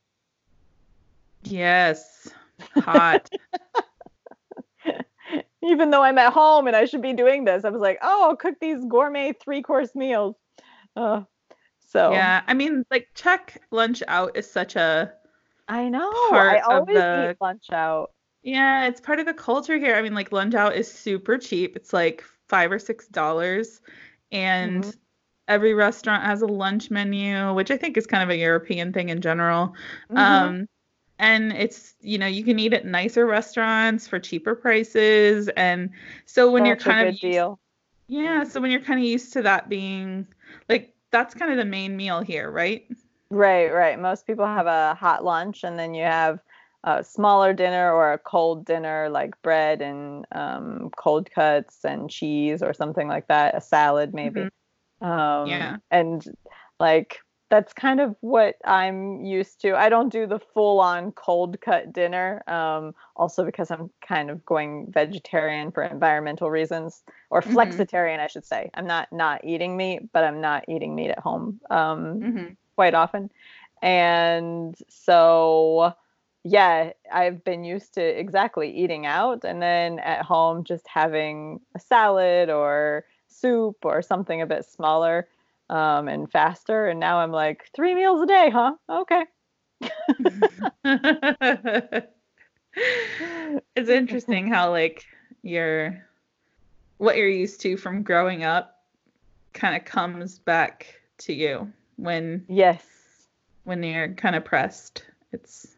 yes 1.45 2.29
hot 2.77 3.29
Even 5.65 5.91
though 5.91 6.03
I'm 6.03 6.19
at 6.19 6.33
home 6.33 6.67
and 6.67 6.77
I 6.77 6.85
should 6.85 7.03
be 7.03 7.13
doing 7.13 7.45
this, 7.45 7.65
I 7.65 7.71
was 7.71 7.81
like, 7.81 7.99
oh, 8.03 8.29
I'll 8.29 8.37
cook 8.37 8.57
these 8.61 8.85
gourmet 8.85 9.33
three-course 9.33 9.95
meals. 9.95 10.35
Uh, 10.97 11.23
so 11.93 12.13
yeah 12.13 12.43
i 12.47 12.55
mean 12.55 12.85
like 12.91 13.09
Czech 13.15 13.61
lunch 13.71 14.03
out 14.09 14.37
is 14.37 14.51
such 14.51 14.77
a 14.77 15.13
I 15.69 15.89
know. 15.89 16.11
part 16.31 16.55
I 16.55 16.59
of 16.59 16.65
always 16.73 16.97
the- 16.99 17.31
eat 17.31 17.37
lunch 17.41 17.71
out. 17.73 18.11
Yeah, 18.43 18.87
it's 18.89 19.01
part 19.01 19.21
of 19.21 19.27
the 19.27 19.33
culture 19.33 19.79
here. 19.79 19.95
I 19.95 20.03
mean, 20.03 20.13
like 20.15 20.33
lunch 20.33 20.55
out 20.55 20.75
is 20.75 20.91
super 20.93 21.39
cheap. 21.39 21.77
It's 21.77 21.93
like 21.93 22.25
five 22.49 22.73
or 22.73 22.79
six 22.81 23.07
dollars, 23.07 23.81
and 24.33 24.83
Mhm. 24.85 24.97
every 25.47 25.73
restaurant 25.73 26.25
has 26.25 26.43
a 26.43 26.47
lunch 26.47 26.91
menu, 26.91 27.55
which 27.55 27.71
I 27.71 27.77
think 27.77 27.97
is 27.97 28.07
kind 28.09 28.23
of 28.25 28.29
a 28.31 28.37
European 28.37 28.93
thing 28.93 29.09
in 29.09 29.21
general. 29.21 29.73
Mhm. 30.11 30.19
Um, 30.19 30.69
and 31.21 31.53
it's 31.53 31.95
you 32.01 32.19
know 32.19 32.27
you 32.27 32.43
can 32.45 32.59
eat 32.59 32.75
at 32.75 32.85
nicer 32.85 33.25
restaurants 33.25 34.09
for 34.09 34.19
cheaper 34.19 34.57
prices, 34.57 35.49
and 35.57 35.91
so 36.27 36.51
when 36.51 36.67
you're 36.67 36.75
That's 36.75 36.87
a 36.87 36.91
kind 36.91 37.09
of 37.09 37.13
used- 37.15 37.23
deal. 37.23 37.61
yeah, 38.09 38.43
so 38.45 38.61
when 38.61 38.73
you're 38.73 38.81
kind 38.81 38.99
of 38.99 39.07
used 39.07 39.33
to 39.35 39.43
that 39.43 39.69
being 39.69 40.27
like 40.69 40.93
that's 41.13 41.35
kind 41.35 41.51
of 41.51 41.59
the 41.59 41.65
main 41.65 41.97
meal 41.97 42.21
here, 42.21 42.51
right? 42.51 42.85
Right, 43.31 43.73
right. 43.73 43.99
Most 43.99 44.27
people 44.27 44.45
have 44.47 44.67
a 44.67 44.95
hot 44.95 45.25
lunch 45.25 45.65
and 45.65 45.79
then 45.79 45.95
you 45.95 46.05
have 46.05 46.41
a 46.85 47.05
smaller 47.05 47.53
dinner 47.53 47.93
or 47.93 48.13
a 48.13 48.19
cold 48.19 48.67
dinner 48.67 49.09
like 49.09 49.41
bread 49.43 49.81
and 49.81 50.27
um, 50.33 50.91
cold 50.97 51.31
cuts 51.31 51.85
and 51.85 52.11
cheese 52.11 52.63
or 52.63 52.75
something 52.75 53.09
like 53.09 53.29
that, 53.29 53.57
a 53.57 53.61
salad 53.61 54.13
maybe. 54.13 54.49
Um, 55.01 55.49
Yeah. 55.49 55.77
And 55.91 56.25
like 56.81 57.19
that's 57.53 57.75
kind 57.75 58.01
of 58.01 58.17
what 58.23 58.57
I'm 58.65 59.23
used 59.27 59.61
to. 59.61 59.77
I 59.77 59.91
don't 59.91 60.11
do 60.11 60.27
the 60.27 60.39
full 60.39 60.81
on 60.81 61.13
cold 61.13 61.61
cut 61.61 61.93
dinner, 61.93 62.43
um, 62.49 62.95
also 63.15 63.45
because 63.45 63.71
I'm 63.71 63.91
kind 64.01 64.31
of 64.31 64.43
going 64.47 64.91
vegetarian 64.91 65.71
for 65.71 65.83
environmental 65.83 66.51
reasons 66.51 67.03
or 67.29 67.43
Mhm. 67.45 67.53
flexitarian, 67.53 68.21
I 68.21 68.29
should 68.29 68.47
say. 68.47 68.71
I'm 68.75 68.87
not 68.87 69.13
not 69.13 69.45
eating 69.45 69.77
meat, 69.77 70.11
but 70.15 70.25
I'm 70.25 70.41
not 70.41 70.65
eating 70.67 70.95
meat 70.95 71.11
at 71.11 71.19
home. 71.19 71.61
Um, 71.71 72.25
Mm-hmm. 72.25 72.55
quite 72.77 72.95
often. 72.95 73.31
And 73.83 74.75
so, 74.89 75.95
yeah, 76.45 76.93
I've 77.13 77.45
been 77.45 77.65
used 77.65 77.95
to 77.95 78.03
exactly 78.03 78.71
eating 78.71 79.07
out 79.07 79.45
and 79.45 79.61
then 79.63 79.99
at 79.99 80.23
home 80.25 80.65
just 80.65 80.87
having 80.89 81.61
a 81.75 81.81
salad 81.81 82.49
or 82.51 83.05
soup 83.29 83.77
or 83.85 84.01
something 84.03 84.41
a 84.41 84.47
bit 84.47 84.65
smaller 84.65 85.29
um, 85.73 86.07
and 86.07 86.31
faster. 86.31 86.87
And 86.87 87.01
now 87.01 87.19
I'm 87.19 87.33
like, 87.33 87.71
three 87.75 87.95
meals 87.95 88.21
a 88.21 88.27
day, 88.27 88.51
huh? 88.53 88.75
Okay. 88.91 89.25
it's 93.75 93.89
interesting 93.89 94.49
how 94.49 94.71
like 94.71 95.07
your 95.43 96.07
what 96.99 97.17
you're 97.17 97.29
used 97.29 97.61
to 97.63 97.77
from 97.77 98.03
growing 98.03 98.45
up 98.45 98.85
kind 99.55 99.75
of 99.75 99.85
comes 99.85 100.39
back 100.39 101.01
to 101.19 101.33
you 101.33 101.73
when 101.97 102.45
yes 102.49 102.85
when 103.65 103.83
you're 103.83 104.15
kind 104.15 104.37
of 104.37 104.45
pressed 104.45 105.05
it's 105.33 105.77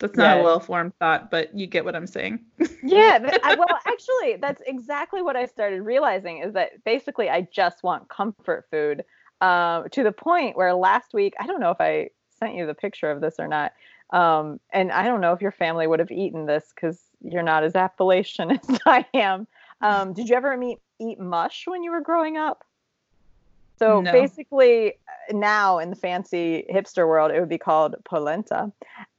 that's 0.00 0.16
not 0.16 0.36
yes. 0.36 0.40
a 0.40 0.44
well-formed 0.44 0.92
thought 0.98 1.30
but 1.30 1.54
you 1.56 1.66
get 1.66 1.84
what 1.84 1.94
i'm 1.94 2.06
saying 2.06 2.40
yeah 2.82 3.38
I, 3.44 3.54
well 3.58 3.68
actually 3.86 4.36
that's 4.36 4.62
exactly 4.66 5.22
what 5.22 5.36
i 5.36 5.46
started 5.46 5.82
realizing 5.82 6.38
is 6.38 6.52
that 6.54 6.82
basically 6.84 7.30
i 7.30 7.46
just 7.52 7.82
want 7.82 8.08
comfort 8.08 8.66
food 8.70 9.04
um, 9.40 9.88
to 9.90 10.02
the 10.02 10.12
point 10.12 10.56
where 10.56 10.74
last 10.74 11.14
week 11.14 11.34
i 11.38 11.46
don't 11.46 11.60
know 11.60 11.70
if 11.70 11.80
i 11.80 12.08
sent 12.38 12.54
you 12.54 12.66
the 12.66 12.74
picture 12.74 13.10
of 13.10 13.20
this 13.20 13.36
or 13.38 13.46
not 13.46 13.72
um, 14.12 14.58
and 14.70 14.90
I 14.90 15.04
don't 15.04 15.20
know 15.20 15.32
if 15.32 15.40
your 15.40 15.52
family 15.52 15.86
would 15.86 16.00
have 16.00 16.10
eaten 16.10 16.46
this 16.46 16.72
because 16.74 17.00
you're 17.22 17.42
not 17.42 17.64
as 17.64 17.76
Appalachian 17.76 18.50
as 18.68 18.78
I 18.86 19.04
am. 19.14 19.46
Um, 19.80 20.12
did 20.12 20.28
you 20.28 20.36
ever 20.36 20.56
meet, 20.56 20.78
eat 21.00 21.18
mush 21.18 21.64
when 21.66 21.82
you 21.82 21.90
were 21.90 22.00
growing 22.00 22.36
up? 22.36 22.64
So 23.80 24.02
no. 24.02 24.12
basically, 24.12 24.94
now 25.30 25.78
in 25.78 25.88
the 25.88 25.96
fancy 25.96 26.66
hipster 26.70 27.08
world, 27.08 27.30
it 27.30 27.40
would 27.40 27.48
be 27.48 27.56
called 27.56 27.96
polenta. 28.04 28.70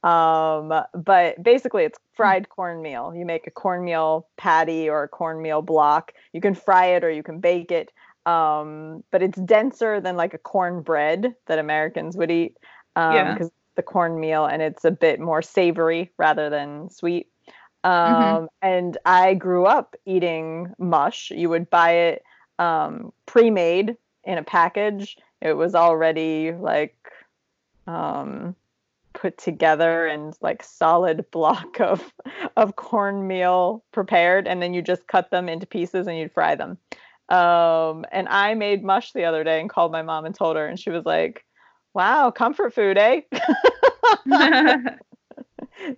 Um, 0.04 0.72
but 0.94 1.42
basically, 1.42 1.82
it's 1.82 1.98
fried 2.14 2.48
cornmeal. 2.48 3.12
You 3.12 3.26
make 3.26 3.48
a 3.48 3.50
cornmeal 3.50 4.28
patty 4.36 4.88
or 4.88 5.02
a 5.02 5.08
cornmeal 5.08 5.62
block. 5.62 6.12
You 6.32 6.40
can 6.40 6.54
fry 6.54 6.86
it 6.86 7.02
or 7.02 7.10
you 7.10 7.24
can 7.24 7.40
bake 7.40 7.72
it. 7.72 7.90
Um, 8.24 9.02
but 9.10 9.20
it's 9.20 9.38
denser 9.40 10.00
than 10.00 10.16
like 10.16 10.32
a 10.32 10.38
cornbread 10.38 11.34
that 11.46 11.58
Americans 11.58 12.16
would 12.16 12.30
eat. 12.30 12.56
Um, 12.94 13.14
yeah. 13.14 13.32
Because 13.32 13.50
the 13.74 13.82
cornmeal 13.82 14.44
and 14.44 14.62
it's 14.62 14.84
a 14.84 14.92
bit 14.92 15.18
more 15.18 15.42
savory 15.42 16.12
rather 16.18 16.50
than 16.50 16.88
sweet. 16.88 17.26
Mm-hmm. 17.84 18.36
Um. 18.36 18.48
And 18.60 18.96
I 19.04 19.34
grew 19.34 19.66
up 19.66 19.96
eating 20.06 20.72
mush. 20.78 21.32
You 21.32 21.48
would 21.48 21.68
buy 21.68 21.90
it 21.92 22.22
um, 22.60 23.12
pre 23.26 23.50
made 23.50 23.96
in 24.24 24.38
a 24.38 24.42
package. 24.42 25.16
It 25.40 25.54
was 25.54 25.74
already 25.74 26.52
like 26.52 26.96
um, 27.86 28.54
put 29.12 29.38
together 29.38 30.06
and 30.06 30.34
like 30.40 30.62
solid 30.62 31.24
block 31.30 31.80
of 31.80 32.12
of 32.56 32.76
cornmeal 32.76 33.84
prepared, 33.92 34.46
and 34.46 34.62
then 34.62 34.74
you 34.74 34.82
just 34.82 35.06
cut 35.06 35.30
them 35.30 35.48
into 35.48 35.66
pieces 35.66 36.06
and 36.06 36.18
you'd 36.18 36.32
fry 36.32 36.54
them. 36.54 36.78
Um, 37.28 38.04
and 38.12 38.28
I 38.28 38.54
made 38.54 38.84
mush 38.84 39.12
the 39.12 39.24
other 39.24 39.44
day 39.44 39.60
and 39.60 39.70
called 39.70 39.92
my 39.92 40.02
mom 40.02 40.24
and 40.24 40.34
told 40.34 40.56
her, 40.56 40.66
and 40.66 40.78
she 40.78 40.90
was 40.90 41.04
like, 41.04 41.44
Wow, 41.94 42.30
comfort 42.30 42.74
food, 42.74 42.98
eh? 42.98 43.22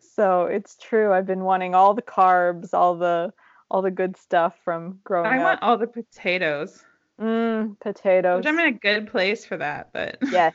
so 0.00 0.44
it's 0.44 0.76
true. 0.76 1.12
I've 1.12 1.26
been 1.26 1.44
wanting 1.44 1.74
all 1.74 1.94
the 1.94 2.02
carbs, 2.02 2.72
all 2.72 2.96
the 2.96 3.32
all 3.70 3.82
the 3.82 3.90
good 3.90 4.16
stuff 4.16 4.54
from 4.64 4.98
growing 5.04 5.26
I 5.26 5.36
up. 5.36 5.40
I 5.40 5.44
want 5.44 5.62
all 5.62 5.78
the 5.78 5.86
potatoes. 5.86 6.84
Mm, 7.20 7.78
potatoes. 7.80 8.38
Which 8.38 8.46
I'm 8.46 8.58
in 8.58 8.66
a 8.66 8.72
good 8.72 9.08
place 9.08 9.44
for 9.44 9.56
that, 9.56 9.90
but 9.92 10.18
yes, 10.30 10.52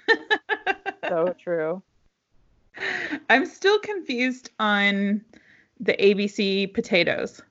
so 1.08 1.34
true. 1.39 1.82
I'm 3.30 3.46
still 3.46 3.80
confused 3.80 4.51
on 4.60 5.24
the 5.80 5.94
ABC 5.94 6.74
potatoes. 6.74 7.42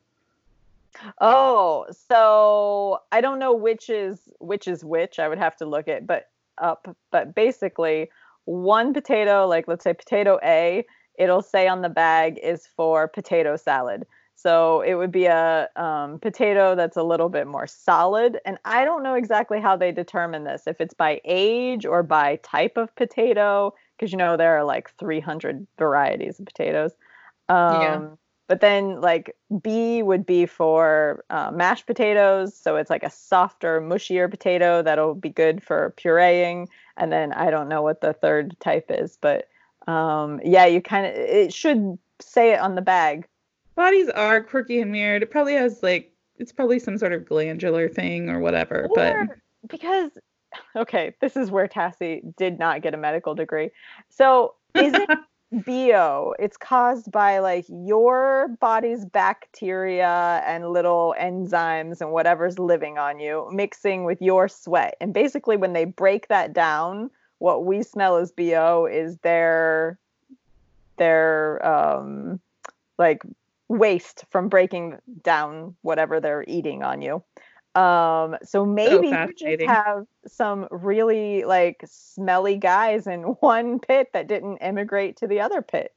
Oh, 1.21 1.87
so 2.09 3.00
I 3.12 3.21
don't 3.21 3.38
know 3.38 3.55
which 3.55 3.88
is 3.88 4.29
which 4.41 4.69
is 4.69 4.85
which. 4.85 5.19
I 5.19 5.29
would 5.29 5.38
have 5.38 5.57
to 5.57 5.67
look 5.67 5.88
at, 5.88 6.07
but 6.07 6.31
up, 6.59 6.95
but 7.11 7.35
basically, 7.35 8.11
one 8.45 8.93
potato, 8.93 9.47
like 9.47 9.69
let's 9.69 9.85
say 9.85 9.95
potato 9.95 10.38
A, 10.43 10.85
it'll 11.19 11.43
say 11.43 11.69
on 11.69 11.83
the 11.83 11.88
bag 11.88 12.38
is 12.43 12.67
for 12.67 13.09
potato 13.09 13.57
salad. 13.57 14.07
So 14.38 14.83
it 14.83 14.95
would 14.95 15.11
be 15.11 15.26
a 15.26 15.68
um, 15.75 16.21
potato 16.21 16.76
that's 16.76 16.97
a 16.97 17.02
little 17.02 17.28
bit 17.28 17.49
more 17.49 17.66
solid. 17.66 18.38
And 18.45 18.57
I 18.64 18.85
don't 18.85 19.02
know 19.02 19.14
exactly 19.14 19.61
how 19.61 19.76
they 19.76 19.90
determine 19.90 20.45
this, 20.45 20.68
if 20.68 20.80
it's 20.80 20.95
by 20.95 21.21
age 21.25 21.85
or 21.85 22.04
by 22.04 22.36
type 22.45 22.76
of 22.76 22.95
potato, 22.95 23.75
because 23.97 24.13
you 24.13 24.19
know 24.19 24.36
there 24.36 24.56
are 24.56 24.63
like 24.63 24.95
300 24.97 25.67
varieties 25.76 26.39
of 26.39 26.47
potatoes. 26.47 26.93
Um, 27.49 27.82
yeah. 27.82 28.08
But 28.47 28.60
then, 28.60 29.00
like, 29.00 29.34
B 29.60 30.04
would 30.04 30.25
be 30.25 30.47
for 30.47 31.25
uh, 31.30 31.50
mashed 31.50 31.86
potatoes. 31.86 32.56
So 32.56 32.76
it's 32.76 32.91
like 32.91 33.02
a 33.02 33.10
softer, 33.10 33.80
mushier 33.80 34.30
potato 34.30 34.82
that'll 34.82 35.17
be 35.17 35.30
good 35.30 35.65
for 35.65 35.95
pureeing. 35.99 36.69
And 36.97 37.10
then 37.10 37.32
I 37.32 37.50
don't 37.50 37.69
know 37.69 37.82
what 37.82 38.02
the 38.02 38.13
third 38.13 38.56
type 38.60 38.86
is, 38.89 39.19
but 39.21 39.49
um, 39.89 40.41
yeah, 40.45 40.67
you 40.67 40.80
kind 40.80 41.06
of, 41.06 41.13
it 41.13 41.52
should 41.52 41.99
say 42.21 42.52
it 42.52 42.60
on 42.60 42.76
the 42.76 42.82
bag. 42.82 43.26
Bodies 43.78 44.08
are 44.08 44.43
quirky 44.43 44.80
and 44.80 44.91
weird. 44.91 45.23
It 45.23 45.30
probably 45.30 45.54
has 45.54 45.84
like, 45.84 46.12
it's 46.36 46.50
probably 46.50 46.80
some 46.80 46.99
sort 46.99 47.12
of 47.12 47.25
glandular 47.25 47.88
thing 47.88 48.28
or 48.28 48.41
whatever. 48.41 48.88
Or 48.91 49.28
but 49.28 49.38
because, 49.69 50.10
okay, 50.75 51.14
this 51.21 51.36
is 51.36 51.52
where 51.52 51.69
Tassie 51.69 52.34
did 52.34 52.58
not 52.58 52.82
get 52.82 52.93
a 52.93 52.97
medical 52.97 53.36
degree. 53.36 53.71
So 54.08 54.54
is 54.75 54.95
it 54.95 55.08
BO. 55.52 56.34
It's 56.41 56.56
caused 56.56 57.12
by 57.12 57.38
like 57.38 57.67
your 57.69 58.49
body's 58.60 59.04
bacteria 59.04 60.43
and 60.45 60.71
little 60.73 61.14
enzymes 61.17 62.00
and 62.00 62.10
whatever's 62.10 62.58
living 62.58 62.99
on 62.99 63.21
you 63.21 63.49
mixing 63.52 64.02
with 64.02 64.21
your 64.21 64.49
sweat. 64.49 64.97
And 65.00 65.14
basically, 65.14 65.56
when 65.56 65.73
they 65.73 65.84
break 65.84 66.26
that 66.28 66.52
down, 66.52 67.10
what 67.38 67.64
we 67.64 67.84
smell 67.84 68.17
as 68.17 68.32
BO 68.32 68.88
is 68.91 69.19
their 69.19 70.00
their 70.97 71.64
um, 71.64 72.41
like 72.99 73.23
waste 73.69 74.25
from 74.31 74.49
breaking 74.49 74.99
down 75.23 75.76
whatever 75.83 76.21
they're 76.21 76.45
eating 76.47 76.83
on 76.83 77.02
you. 77.02 77.23
Um, 77.75 78.37
so 78.43 78.65
maybe 78.65 79.11
so 79.11 79.26
you 79.41 79.57
just 79.57 79.69
have 79.69 80.07
some 80.26 80.67
really 80.71 81.45
like 81.45 81.85
smelly 81.87 82.57
guys 82.57 83.07
in 83.07 83.23
one 83.41 83.78
pit 83.78 84.09
that 84.13 84.26
didn't 84.26 84.59
immigrate 84.59 85.17
to 85.19 85.26
the 85.26 85.41
other 85.41 85.63
pit. 85.63 85.95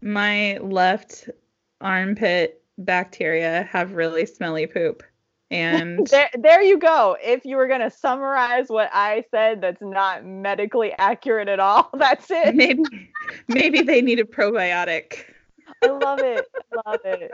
My 0.00 0.58
left 0.58 1.28
armpit 1.80 2.62
bacteria 2.78 3.68
have 3.70 3.92
really 3.92 4.26
smelly 4.26 4.66
poop. 4.66 5.02
And 5.50 6.06
there, 6.10 6.30
there 6.34 6.62
you 6.62 6.78
go. 6.78 7.16
If 7.22 7.44
you 7.44 7.56
were 7.56 7.68
going 7.68 7.80
to 7.80 7.90
summarize 7.90 8.68
what 8.68 8.90
I 8.92 9.24
said 9.30 9.60
that's 9.60 9.82
not 9.82 10.24
medically 10.24 10.92
accurate 10.98 11.48
at 11.48 11.60
all, 11.60 11.90
that's 11.94 12.30
it. 12.30 12.54
Maybe 12.56 12.82
maybe 13.48 13.82
they 13.82 14.02
need 14.02 14.18
a 14.18 14.24
probiotic. 14.24 15.26
I 15.84 15.90
love 15.90 16.20
it. 16.20 16.46
Love 16.86 17.00
it. 17.04 17.32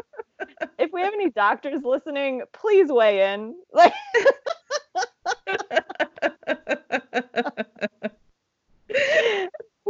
If 0.79 0.93
we 0.93 1.03
have 1.03 1.13
any 1.13 1.31
doctors 1.31 1.83
listening, 1.83 2.43
please 2.53 2.89
weigh 2.91 3.33
in. 3.33 3.55
Like 3.73 3.93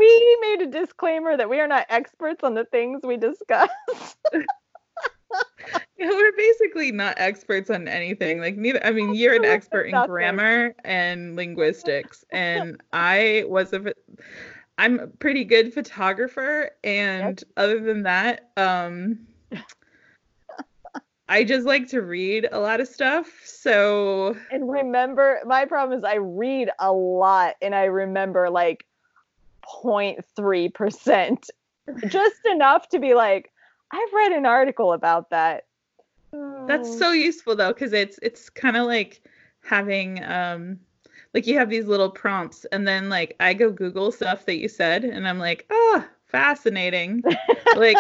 We 0.01 0.39
made 0.41 0.63
a 0.63 0.67
disclaimer 0.67 1.37
that 1.37 1.51
we 1.51 1.61
are 1.61 1.67
not 1.67 1.85
experts 1.91 2.43
on 2.43 2.55
the 2.55 2.65
things 2.65 3.03
we 3.05 3.19
discuss. 3.19 3.69
yeah, 4.33 4.41
we're 5.99 6.33
basically 6.37 6.91
not 6.91 7.17
experts 7.19 7.69
on 7.69 7.87
anything. 7.87 8.41
Like 8.41 8.57
neither 8.57 8.83
I 8.83 8.93
mean, 8.93 9.15
you're 9.15 9.35
an 9.35 9.45
expert 9.45 9.83
in 9.83 10.07
grammar 10.07 10.75
and 10.85 11.37
linguistics 11.37 12.25
and 12.31 12.81
I 12.95 13.45
was 13.47 13.75
a 13.75 13.93
I'm 14.81 14.99
a 14.99 15.07
pretty 15.09 15.45
good 15.45 15.75
photographer, 15.75 16.71
and 16.83 17.39
yep. 17.39 17.49
other 17.59 17.81
than 17.81 18.05
that, 18.05 18.49
um, 18.57 19.27
I 21.29 21.45
just 21.45 21.67
like 21.67 21.89
to 21.89 22.01
read 22.01 22.49
a 22.51 22.59
lot 22.59 22.81
of 22.81 22.89
stuff. 22.89 23.27
So 23.45 24.39
and 24.51 24.71
remember, 24.71 25.41
my 25.45 25.67
problem 25.67 25.99
is 25.99 26.03
I 26.03 26.15
read 26.15 26.71
a 26.79 26.91
lot, 26.91 27.57
and 27.61 27.75
I 27.75 27.85
remember 27.85 28.49
like 28.49 28.87
0.3 29.67 30.73
percent, 30.73 31.51
just 32.07 32.41
enough 32.51 32.89
to 32.89 32.99
be 32.99 33.13
like, 33.13 33.53
I've 33.91 34.13
read 34.15 34.33
an 34.33 34.47
article 34.47 34.95
about 34.95 35.29
that. 35.29 35.67
That's 36.33 36.99
so 36.99 37.13
useful 37.13 37.55
though, 37.55 37.75
because 37.75 37.93
it's 37.93 38.19
it's 38.23 38.49
kind 38.49 38.79
of 38.79 38.87
like 38.87 39.21
having 39.63 40.25
um 40.25 40.81
like 41.35 41.47
you 41.47 41.59
have 41.59 41.71
these 41.71 41.87
little 41.87 42.11
prompts 42.11 42.65
and 42.67 42.87
then 42.87 43.09
like 43.09 43.37
I 43.41 43.55
go 43.55 43.71
Google 43.71 44.13
stuff 44.13 44.47
that 44.47 44.59
you 44.59 44.69
said 44.69 45.05
and 45.05 45.29
I'm 45.29 45.39
like, 45.39 45.67
oh, 45.71 46.05
fascinating. 46.27 47.23
like 47.77 47.97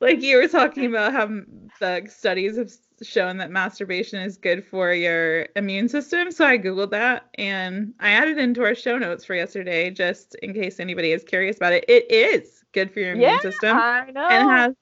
like 0.00 0.22
you 0.22 0.36
were 0.36 0.48
talking 0.48 0.86
about 0.86 1.12
how 1.12 1.28
the 1.80 2.06
studies 2.08 2.56
have 2.56 2.72
shown 3.02 3.38
that 3.38 3.50
masturbation 3.50 4.20
is 4.20 4.36
good 4.36 4.64
for 4.64 4.92
your 4.92 5.48
immune 5.56 5.88
system. 5.88 6.30
So 6.30 6.44
I 6.44 6.58
Googled 6.58 6.90
that 6.90 7.28
and 7.34 7.94
I 8.00 8.10
added 8.10 8.38
into 8.38 8.62
our 8.62 8.74
show 8.74 8.98
notes 8.98 9.24
for 9.24 9.34
yesterday 9.34 9.90
just 9.90 10.34
in 10.36 10.52
case 10.52 10.80
anybody 10.80 11.12
is 11.12 11.24
curious 11.24 11.56
about 11.56 11.72
it. 11.72 11.84
It 11.88 12.10
is 12.10 12.64
good 12.72 12.92
for 12.92 13.00
your 13.00 13.12
immune 13.12 13.30
yeah, 13.30 13.40
system. 13.40 13.76
I 13.76 14.10
know. 14.10 14.28
And 14.28 14.50
has 14.50 14.74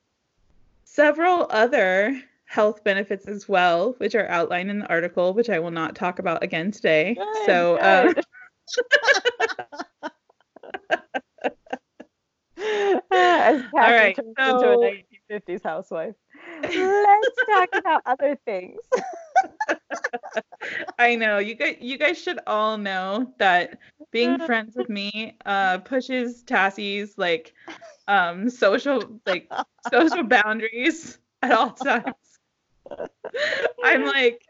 several 0.85 1.47
other 1.51 2.21
health 2.49 2.83
benefits 2.83 3.29
as 3.29 3.47
well, 3.49 3.95
which 3.99 4.15
are 4.15 4.27
outlined 4.29 4.71
in 4.71 4.79
the 4.81 4.87
article, 4.87 5.35
which 5.35 5.51
I 5.51 5.59
will 5.59 5.71
not 5.71 5.95
talk 5.95 6.19
about 6.19 6.43
again 6.43 6.71
today. 6.71 7.15
Good, 7.15 7.47
so, 7.47 7.77
good. 7.81 8.19
Uh, 8.19 8.23
As 13.11 13.63
All 13.75 13.81
right, 13.81 14.15
turns 14.17 14.35
so- 14.39 14.51
into 14.51 14.71
a 14.71 15.05
1950s 15.31 15.63
housewife. 15.63 16.15
Let's 16.63 17.29
talk 17.51 17.69
about 17.75 18.03
other 18.07 18.39
things. 18.45 18.79
I 20.99 21.17
know 21.17 21.39
you 21.39 21.55
guys. 21.55 21.77
You 21.81 21.97
guys 21.99 22.21
should 22.21 22.41
all 22.47 22.77
know 22.79 23.33
that 23.39 23.79
being 24.11 24.39
friends 24.39 24.75
with 24.75 24.89
me 24.89 25.37
uh, 25.47 25.79
pushes 25.79 26.43
Tassie's 26.43 27.17
like 27.17 27.55
um, 28.09 28.51
social 28.51 29.21
like 29.27 29.49
social 29.91 30.25
boundaries 30.25 31.19
at 31.43 31.53
all 31.53 31.71
times. 31.71 32.15
I'm 33.85 34.05
like 34.07 34.43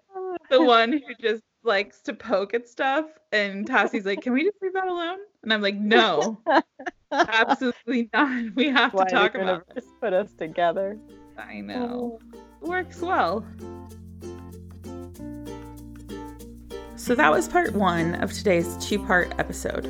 the 0.50 0.62
one 0.64 0.92
who 0.92 1.14
just 1.20 1.42
likes 1.64 2.00
to 2.02 2.14
poke 2.14 2.54
at 2.54 2.68
stuff, 2.68 3.06
and 3.32 3.66
Tassie's 3.66 4.06
like, 4.06 4.22
"Can 4.22 4.32
we 4.32 4.44
just 4.44 4.56
leave 4.62 4.72
that 4.74 4.86
alone?" 4.86 5.18
And 5.42 5.52
I'm 5.52 5.62
like, 5.62 5.76
"No, 5.76 6.40
absolutely 7.12 8.08
not. 8.12 8.54
We 8.54 8.68
have 8.68 8.94
Why 8.94 9.04
to 9.04 9.10
talk 9.10 9.34
about 9.34 9.64
universe 9.68 9.92
put 10.00 10.12
us 10.12 10.32
together. 10.32 10.98
I 11.36 11.58
oh. 11.58 11.62
know. 11.62 12.18
Works 12.60 13.00
well. 13.00 13.44
So 16.96 17.14
that 17.14 17.30
was 17.30 17.48
part 17.48 17.72
one 17.74 18.16
of 18.16 18.32
today's 18.32 18.76
two 18.78 18.98
part 18.98 19.32
episode. 19.38 19.86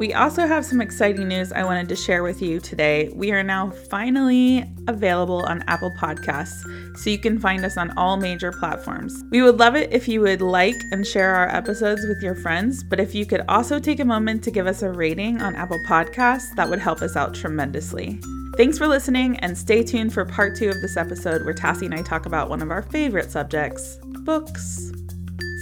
We 0.00 0.14
also 0.14 0.46
have 0.46 0.64
some 0.64 0.80
exciting 0.80 1.28
news 1.28 1.52
I 1.52 1.62
wanted 1.62 1.90
to 1.90 1.94
share 1.94 2.22
with 2.22 2.40
you 2.40 2.58
today. 2.58 3.10
We 3.14 3.32
are 3.32 3.42
now 3.42 3.68
finally 3.68 4.64
available 4.88 5.44
on 5.44 5.62
Apple 5.68 5.90
Podcasts, 5.90 6.64
so 6.96 7.10
you 7.10 7.18
can 7.18 7.38
find 7.38 7.66
us 7.66 7.76
on 7.76 7.90
all 7.98 8.16
major 8.16 8.50
platforms. 8.50 9.22
We 9.30 9.42
would 9.42 9.58
love 9.58 9.76
it 9.76 9.92
if 9.92 10.08
you 10.08 10.22
would 10.22 10.40
like 10.40 10.76
and 10.90 11.06
share 11.06 11.34
our 11.34 11.54
episodes 11.54 12.06
with 12.06 12.22
your 12.22 12.34
friends, 12.34 12.82
but 12.82 12.98
if 12.98 13.14
you 13.14 13.26
could 13.26 13.42
also 13.46 13.78
take 13.78 14.00
a 14.00 14.04
moment 14.06 14.42
to 14.44 14.50
give 14.50 14.66
us 14.66 14.80
a 14.80 14.90
rating 14.90 15.42
on 15.42 15.54
Apple 15.54 15.84
Podcasts, 15.86 16.54
that 16.56 16.70
would 16.70 16.80
help 16.80 17.02
us 17.02 17.14
out 17.14 17.34
tremendously. 17.34 18.18
Thanks 18.56 18.78
for 18.78 18.88
listening, 18.88 19.38
and 19.40 19.56
stay 19.56 19.82
tuned 19.82 20.14
for 20.14 20.24
part 20.24 20.56
two 20.56 20.70
of 20.70 20.80
this 20.80 20.96
episode 20.96 21.44
where 21.44 21.52
Tassie 21.52 21.84
and 21.84 21.94
I 21.94 22.00
talk 22.00 22.24
about 22.24 22.48
one 22.48 22.62
of 22.62 22.70
our 22.70 22.80
favorite 22.80 23.30
subjects 23.30 23.98
books. 24.24 24.92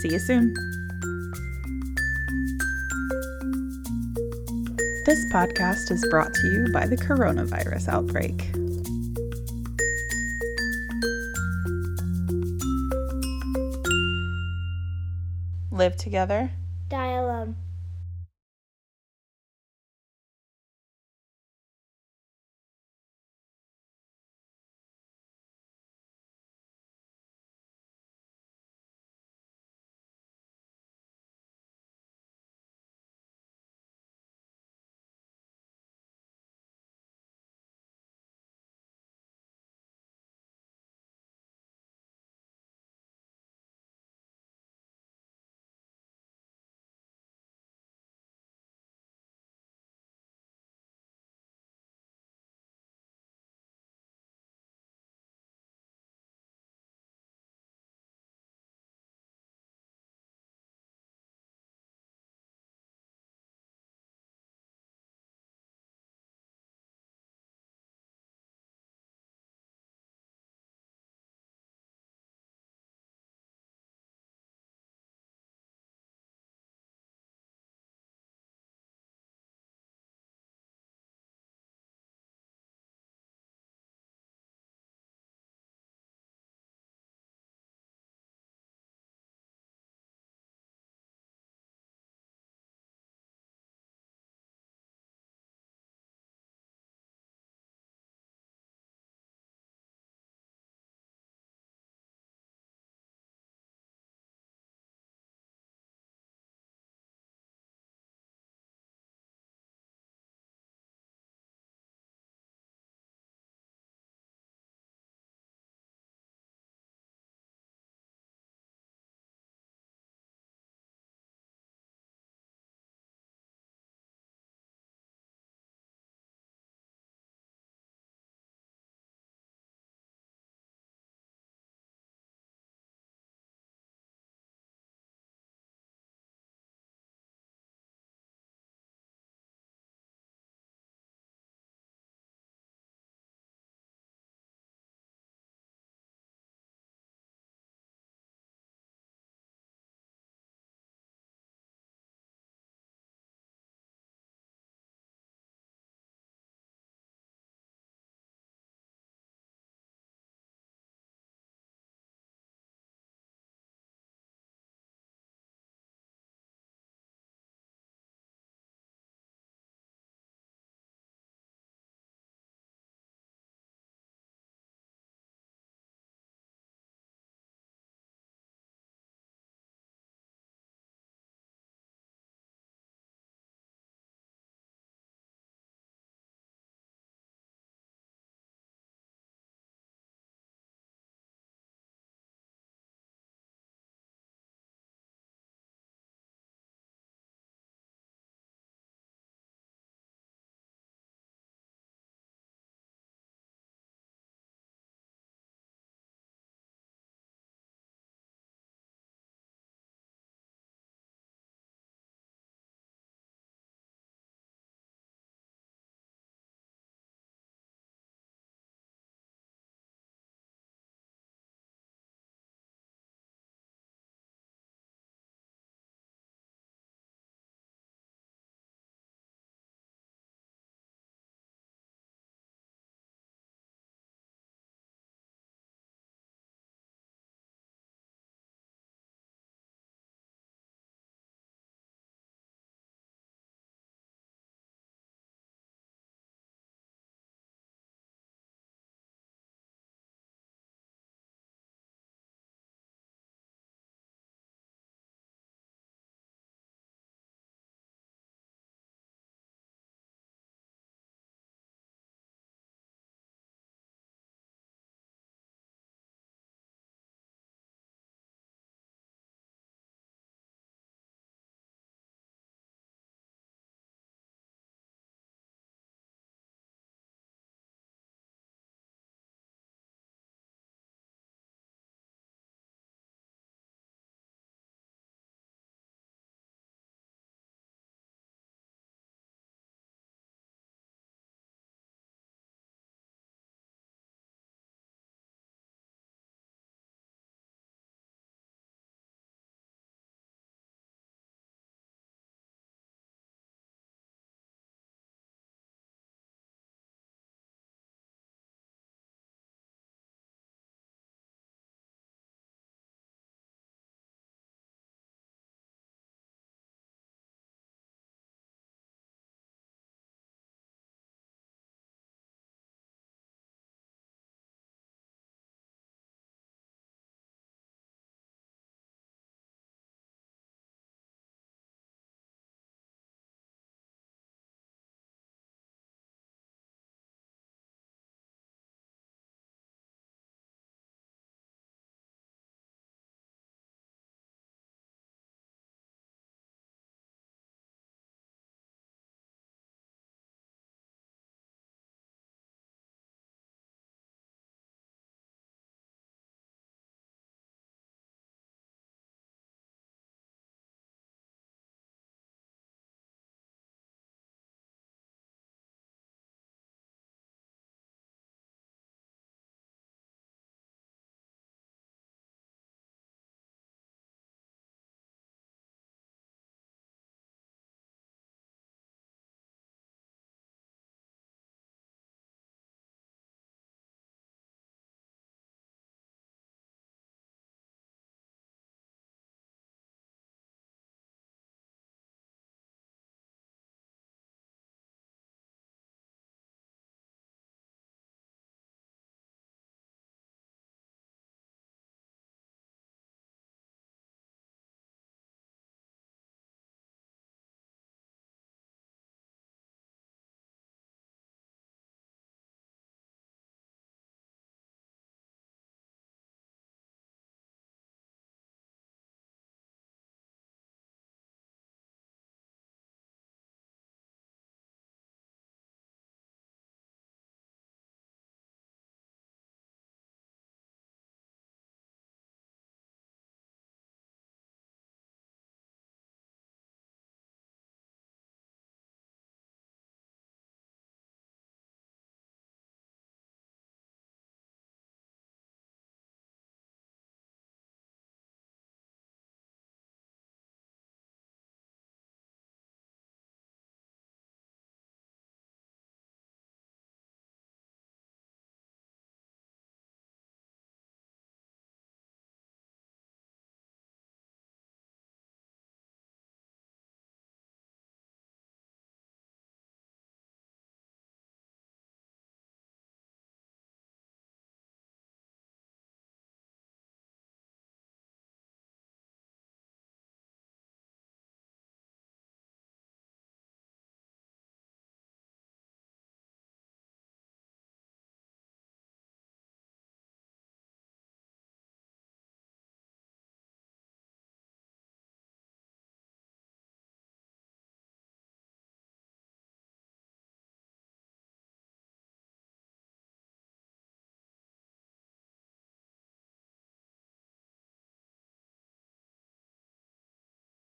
See 0.03 0.11
you 0.13 0.21
soon. 0.21 0.55
This 5.09 5.25
podcast 5.33 5.91
is 5.91 6.07
brought 6.11 6.35
to 6.35 6.49
you 6.49 6.71
by 6.71 6.85
the 6.85 6.95
coronavirus 6.95 7.89
outbreak. 7.89 8.51
Live 15.71 15.97
together. 15.97 16.51
Die 16.91 17.13
alone. 17.13 17.57